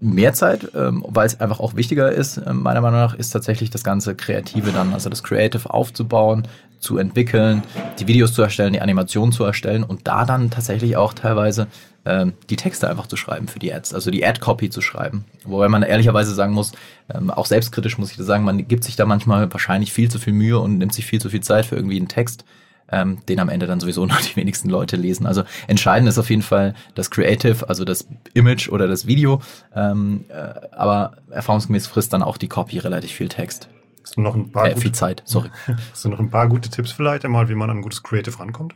mehr 0.00 0.34
Zeit, 0.34 0.70
ähm, 0.74 1.02
weil 1.08 1.26
es 1.26 1.40
einfach 1.40 1.60
auch 1.60 1.76
wichtiger 1.76 2.12
ist, 2.12 2.36
äh, 2.36 2.52
meiner 2.52 2.82
Meinung 2.82 3.00
nach, 3.00 3.14
ist 3.14 3.30
tatsächlich 3.30 3.70
das 3.70 3.84
ganze 3.84 4.14
Kreative 4.14 4.70
dann, 4.70 4.92
also 4.92 5.08
das 5.08 5.22
Creative 5.22 5.72
aufzubauen, 5.72 6.46
zu 6.84 6.98
entwickeln, 6.98 7.62
die 7.98 8.06
Videos 8.06 8.32
zu 8.32 8.42
erstellen, 8.42 8.72
die 8.72 8.80
Animationen 8.80 9.32
zu 9.32 9.42
erstellen 9.42 9.82
und 9.82 10.06
da 10.06 10.24
dann 10.24 10.50
tatsächlich 10.50 10.96
auch 10.96 11.14
teilweise 11.14 11.66
ähm, 12.04 12.34
die 12.50 12.56
Texte 12.56 12.88
einfach 12.88 13.06
zu 13.06 13.16
schreiben 13.16 13.48
für 13.48 13.58
die 13.58 13.72
Ads, 13.72 13.94
also 13.94 14.10
die 14.10 14.24
Ad-Copy 14.24 14.70
zu 14.70 14.80
schreiben. 14.80 15.24
Wobei 15.44 15.68
man 15.68 15.82
ehrlicherweise 15.82 16.34
sagen 16.34 16.52
muss, 16.52 16.72
ähm, 17.12 17.30
auch 17.30 17.46
selbstkritisch 17.46 17.98
muss 17.98 18.12
ich 18.12 18.18
sagen, 18.18 18.44
man 18.44 18.68
gibt 18.68 18.84
sich 18.84 18.96
da 18.96 19.06
manchmal 19.06 19.52
wahrscheinlich 19.52 19.92
viel 19.92 20.10
zu 20.10 20.18
viel 20.18 20.34
Mühe 20.34 20.58
und 20.58 20.78
nimmt 20.78 20.92
sich 20.92 21.06
viel 21.06 21.20
zu 21.20 21.30
viel 21.30 21.40
Zeit 21.40 21.66
für 21.66 21.76
irgendwie 21.76 21.96
einen 21.96 22.08
Text 22.08 22.44
ähm, 22.90 23.18
den 23.28 23.40
am 23.40 23.48
Ende 23.48 23.66
dann 23.66 23.80
sowieso 23.80 24.06
noch 24.06 24.20
die 24.20 24.36
wenigsten 24.36 24.68
Leute 24.68 24.96
lesen. 24.96 25.26
Also 25.26 25.44
entscheidend 25.66 26.08
ist 26.08 26.18
auf 26.18 26.30
jeden 26.30 26.42
Fall 26.42 26.74
das 26.94 27.10
Creative, 27.10 27.68
also 27.68 27.84
das 27.84 28.06
Image 28.34 28.68
oder 28.68 28.88
das 28.88 29.06
Video, 29.06 29.40
ähm, 29.74 30.24
äh, 30.28 30.54
aber 30.72 31.16
erfahrungsgemäß 31.30 31.86
frisst 31.86 32.12
dann 32.12 32.22
auch 32.22 32.36
die 32.36 32.48
Copy 32.48 32.78
relativ 32.78 33.12
viel 33.12 33.28
Text. 33.28 33.68
Hast 34.04 34.16
du 34.16 34.20
noch 34.20 34.34
ein 34.34 34.52
paar 34.52 34.68
äh, 34.68 34.76
viel 34.76 34.92
Zeit, 34.92 35.22
sorry. 35.24 35.48
Hast 35.90 36.04
du 36.04 36.10
noch 36.10 36.20
ein 36.20 36.30
paar 36.30 36.46
gute 36.48 36.68
Tipps 36.68 36.92
vielleicht 36.92 37.24
einmal, 37.24 37.48
wie 37.48 37.54
man 37.54 37.70
an 37.70 37.78
ein 37.78 37.82
gutes 37.82 38.02
Creative 38.02 38.38
rankommt? 38.38 38.74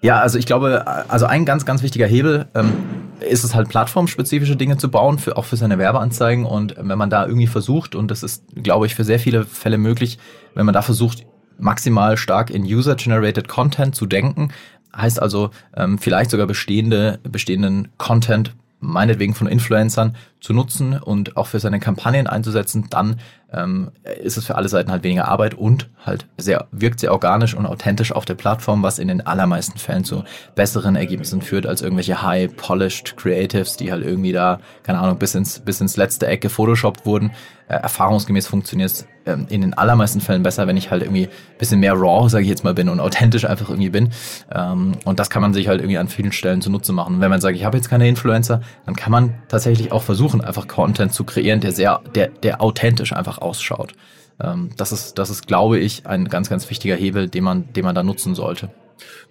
Ja, 0.00 0.18
also 0.18 0.36
ich 0.36 0.46
glaube, 0.46 0.84
also 1.08 1.26
ein 1.26 1.44
ganz, 1.44 1.64
ganz 1.64 1.84
wichtiger 1.84 2.08
Hebel 2.08 2.48
ähm, 2.54 2.72
ist 3.20 3.44
es 3.44 3.54
halt 3.54 3.68
plattformspezifische 3.68 4.56
Dinge 4.56 4.76
zu 4.76 4.90
bauen, 4.90 5.20
für, 5.20 5.36
auch 5.36 5.44
für 5.44 5.56
seine 5.56 5.78
Werbeanzeigen. 5.78 6.44
Und 6.44 6.74
wenn 6.76 6.98
man 6.98 7.08
da 7.08 7.24
irgendwie 7.24 7.46
versucht, 7.46 7.94
und 7.94 8.10
das 8.10 8.24
ist, 8.24 8.44
glaube 8.56 8.86
ich, 8.86 8.96
für 8.96 9.04
sehr 9.04 9.20
viele 9.20 9.44
Fälle 9.44 9.78
möglich, 9.78 10.18
wenn 10.54 10.66
man 10.66 10.72
da 10.72 10.82
versucht, 10.82 11.24
maximal 11.56 12.16
stark 12.16 12.50
in 12.50 12.64
User-Generated 12.64 13.46
Content 13.46 13.94
zu 13.94 14.06
denken. 14.06 14.48
Heißt 14.94 15.22
also, 15.22 15.50
ähm, 15.76 15.98
vielleicht 15.98 16.32
sogar 16.32 16.48
bestehende, 16.48 17.20
bestehenden 17.22 17.88
Content 17.96 18.56
meinetwegen 18.80 19.34
von 19.34 19.46
Influencern 19.46 20.16
zu 20.42 20.52
nutzen 20.52 20.98
und 20.98 21.36
auch 21.36 21.46
für 21.46 21.60
seine 21.60 21.78
Kampagnen 21.78 22.26
einzusetzen, 22.26 22.88
dann 22.90 23.20
ähm, 23.52 23.92
ist 24.22 24.36
es 24.36 24.44
für 24.44 24.56
alle 24.56 24.68
Seiten 24.68 24.90
halt 24.90 25.04
weniger 25.04 25.28
Arbeit 25.28 25.54
und 25.54 25.88
halt 26.04 26.26
sehr, 26.36 26.66
wirkt 26.72 27.00
sehr 27.00 27.12
organisch 27.12 27.54
und 27.54 27.64
authentisch 27.64 28.12
auf 28.12 28.24
der 28.24 28.34
Plattform, 28.34 28.82
was 28.82 28.98
in 28.98 29.08
den 29.08 29.24
allermeisten 29.24 29.78
Fällen 29.78 30.04
zu 30.04 30.24
besseren 30.56 30.96
Ergebnissen 30.96 31.42
führt 31.42 31.66
als 31.66 31.80
irgendwelche 31.80 32.22
high-polished 32.22 33.16
Creatives, 33.16 33.76
die 33.76 33.92
halt 33.92 34.04
irgendwie 34.04 34.32
da, 34.32 34.58
keine 34.82 34.98
Ahnung, 34.98 35.18
bis 35.18 35.34
ins, 35.34 35.60
bis 35.60 35.80
ins 35.80 35.96
letzte 35.96 36.26
Ecke 36.26 36.48
Photoshoppt 36.48 37.06
wurden. 37.06 37.30
Äh, 37.68 37.74
erfahrungsgemäß 37.76 38.48
funktioniert 38.48 38.90
es 38.90 39.06
ähm, 39.24 39.46
in 39.48 39.60
den 39.60 39.74
allermeisten 39.74 40.20
Fällen 40.20 40.42
besser, 40.42 40.66
wenn 40.66 40.76
ich 40.76 40.90
halt 40.90 41.02
irgendwie 41.02 41.28
bisschen 41.58 41.80
mehr 41.80 41.92
raw, 41.92 42.28
sage 42.28 42.42
ich 42.42 42.50
jetzt 42.50 42.64
mal, 42.64 42.74
bin 42.74 42.88
und 42.88 43.00
authentisch 43.00 43.44
einfach 43.44 43.68
irgendwie 43.68 43.90
bin. 43.90 44.10
Ähm, 44.52 44.92
und 45.04 45.20
das 45.20 45.30
kann 45.30 45.42
man 45.42 45.54
sich 45.54 45.68
halt 45.68 45.80
irgendwie 45.80 45.98
an 45.98 46.08
vielen 46.08 46.32
Stellen 46.32 46.60
zunutze 46.60 46.92
machen. 46.92 47.16
Und 47.16 47.20
wenn 47.20 47.30
man 47.30 47.40
sagt, 47.40 47.56
ich 47.56 47.64
habe 47.64 47.76
jetzt 47.76 47.88
keine 47.88 48.08
Influencer, 48.08 48.62
dann 48.84 48.96
kann 48.96 49.12
man 49.12 49.34
tatsächlich 49.48 49.92
auch 49.92 50.02
versuchen, 50.02 50.31
einfach 50.40 50.68
Content 50.68 51.12
zu 51.12 51.24
kreieren, 51.24 51.60
der 51.60 51.72
sehr, 51.72 52.00
der, 52.14 52.28
der 52.28 52.60
authentisch 52.60 53.12
einfach 53.12 53.38
ausschaut. 53.38 53.92
Ähm, 54.40 54.70
das 54.76 54.92
ist, 54.92 55.18
das 55.18 55.30
ist, 55.30 55.46
glaube 55.46 55.78
ich, 55.78 56.06
ein 56.06 56.28
ganz, 56.28 56.48
ganz 56.48 56.68
wichtiger 56.70 56.96
Hebel, 56.96 57.28
den 57.28 57.44
man, 57.44 57.72
den 57.72 57.84
man 57.84 57.94
da 57.94 58.02
nutzen 58.02 58.34
sollte. 58.34 58.70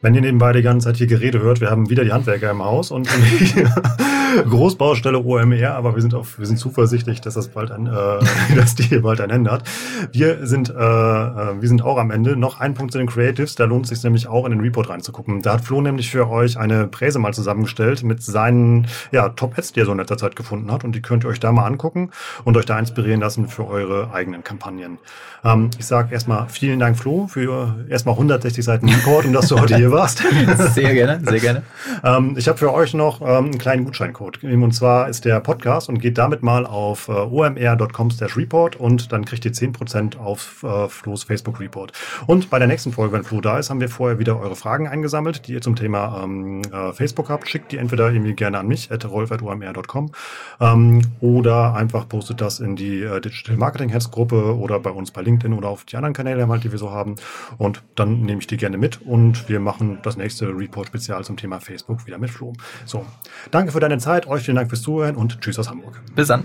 Wenn 0.02 0.16
ihr 0.16 0.22
nebenbei 0.22 0.52
die 0.54 0.62
ganze 0.62 0.88
Zeit 0.88 0.98
hier 0.98 1.08
Gerede 1.08 1.40
hört, 1.40 1.62
wir 1.62 1.70
haben 1.70 1.90
wieder 1.90 2.04
die 2.04 2.12
Handwerker 2.12 2.52
im 2.52 2.64
Haus 2.64 2.92
und 2.92 3.08
Großbaustelle 4.50 5.20
OMR, 5.20 5.76
aber 5.76 5.96
wir 5.96 6.02
sind 6.02 6.14
auch, 6.14 6.26
wir 6.38 6.46
sind 6.46 6.58
zuversichtlich, 6.58 7.22
dass 7.22 7.34
das 7.34 7.50
bald 7.50 7.72
ein, 7.72 7.88
äh, 7.88 7.92
dass 8.56 8.76
die 8.76 8.84
hier 8.84 9.02
bald 9.02 9.22
ein 9.22 9.30
Ende 9.30 9.52
hat. 9.52 9.64
Wir 10.12 10.46
sind, 10.46 10.70
äh, 10.70 10.74
äh, 10.74 11.62
wir 11.62 11.68
sind 11.68 11.84
auch 11.84 11.98
am 11.98 12.12
Ende. 12.12 12.36
Noch 12.36 12.60
ein 12.60 12.74
Punkt 12.74 12.92
zu 12.92 12.98
den 12.98 13.08
Creatives, 13.08 13.56
da 13.56 13.66
lohnt 13.66 13.86
es 13.86 13.90
sich 13.90 14.04
nämlich 14.04 14.28
auch 14.28 14.46
in 14.46 14.52
den 14.52 14.62
Report 14.62 14.90
reinzugucken. 14.90 15.42
Da 15.42 15.54
hat 15.54 15.62
Flo 15.62 15.82
nämlich 15.82 16.10
für 16.10 16.30
euch 16.30 16.58
eine 16.58 16.88
Präse 16.88 17.20
mal 17.20 17.34
zusammengestellt 17.34 18.04
mit 18.04 18.24
seinen, 18.24 18.88
ja, 19.12 19.30
Top-Ads, 19.30 19.74
die 19.74 19.82
er 19.82 19.86
so 19.86 19.92
in 19.92 19.98
letzter 19.98 20.18
Zeit 20.18 20.36
gefunden 20.36 20.72
hat 20.72 20.84
und 20.84 20.94
die 20.94 21.02
könnt 21.02 21.24
ihr 21.24 21.30
euch 21.30 21.40
da 21.40 21.52
mal 21.52 21.66
angucken 21.66 22.12
und 22.44 22.58
euch 22.58 22.66
da 22.66 22.78
inspirieren 22.80 23.20
lassen 23.20 23.48
für 23.48 23.68
eure 23.68 24.14
eigenen 24.14 24.44
Kampagnen. 24.44 24.98
Ähm, 25.44 25.72
ich 25.78 25.86
sage 25.86 26.14
erstmal 26.14 26.48
vielen 26.50 26.80
Dank, 26.80 26.98
Flo, 26.98 27.28
für 27.28 27.86
erstmal 27.90 28.14
160 28.14 28.64
Seiten 28.64 28.88
Report 28.90 29.26
und 29.26 29.34
dass 29.34 29.48
du 29.48 29.60
heute 29.60 29.76
hier 29.76 29.92
warst. 29.92 30.24
Sehr 30.74 30.94
gerne, 30.94 31.20
sehr 31.24 31.40
gerne. 31.40 31.64
ähm, 32.04 32.36
ich 32.38 32.48
habe 32.48 32.58
für 32.58 32.74
euch 32.74 32.94
noch 32.94 33.22
ähm, 33.22 33.28
einen 33.28 33.58
kleinen 33.58 33.86
Gutscheincode. 33.86 34.21
Und 34.22 34.74
zwar 34.74 35.10
ist 35.10 35.26
der 35.26 35.40
Podcast 35.40 35.90
und 35.90 36.00
geht 36.00 36.18
damit 36.18 36.44
mal 36.44 36.66
auf 36.66 37.08
äh, 37.08 37.12
omr.com/report 37.12 38.76
und 38.76 39.12
dann 39.12 39.26
kriegt 39.26 39.46
ihr 39.46 39.52
10% 39.52 40.18
auf 40.18 40.64
äh, 40.64 40.88
Flo's 40.88 41.24
Facebook 41.24 41.60
Report. 41.60 41.92
Und 42.28 42.50
bei 42.50 42.60
der 42.60 42.68
nächsten 42.68 42.92
Folge, 42.92 43.14
wenn 43.14 43.24
Flo 43.24 43.42
da 43.42 43.58
ist, 43.58 43.70
haben 43.70 43.82
wir 43.82 43.90
vorher 43.90 44.20
wieder 44.20 44.40
eure 44.40 44.56
Fragen 44.56 44.88
eingesammelt, 44.88 45.48
die 45.48 45.54
ihr 45.54 45.62
zum 45.62 45.76
Thema 45.76 46.22
ähm, 46.24 46.62
äh, 46.72 46.94
Facebook 46.94 47.30
habt. 47.30 47.50
Schickt 47.50 47.72
die 47.72 47.78
entweder 47.78 48.12
irgendwie 48.12 48.34
gerne 48.34 48.60
an 48.60 48.68
mich, 48.68 48.92
at 48.92 49.06
rolf.omr.com 49.10 50.12
ähm, 50.60 51.02
oder 51.20 51.74
einfach 51.74 52.08
postet 52.08 52.42
das 52.42 52.60
in 52.60 52.76
die 52.76 53.02
äh, 53.02 53.22
Digital 53.22 53.58
Marketing 53.58 53.90
Heads 53.90 54.12
Gruppe 54.12 54.58
oder 54.58 54.80
bei 54.80 54.92
uns 54.92 55.12
bei 55.12 55.22
LinkedIn 55.22 55.58
oder 55.58 55.70
auf 55.70 55.86
die 55.86 55.96
anderen 55.96 56.14
Kanäle, 56.14 56.48
halt, 56.48 56.64
die 56.64 56.72
wir 56.72 56.80
so 56.80 56.92
haben. 56.92 57.16
Und 57.58 57.82
dann 57.96 58.22
nehme 58.22 58.40
ich 58.40 58.48
die 58.48 58.58
gerne 58.58 58.78
mit 58.78 59.02
und 59.02 59.50
wir 59.50 59.60
machen 59.60 60.00
das 60.04 60.18
nächste 60.18 60.48
Report-Spezial 60.48 61.24
zum 61.24 61.38
Thema 61.38 61.60
Facebook 61.60 62.06
wieder 62.06 62.18
mit 62.18 62.30
Flo. 62.30 62.54
So, 62.86 63.06
danke 63.50 63.72
für 63.72 63.80
deine 63.80 63.98
Zeit 63.98 64.11
Zeit. 64.12 64.28
Euch 64.28 64.44
vielen 64.44 64.56
Dank 64.56 64.70
fürs 64.70 64.82
Zuhören 64.82 65.16
und 65.16 65.40
tschüss 65.42 65.58
aus 65.60 65.70
Hamburg. 65.70 66.02
Bis 66.16 66.28
dann. 66.28 66.44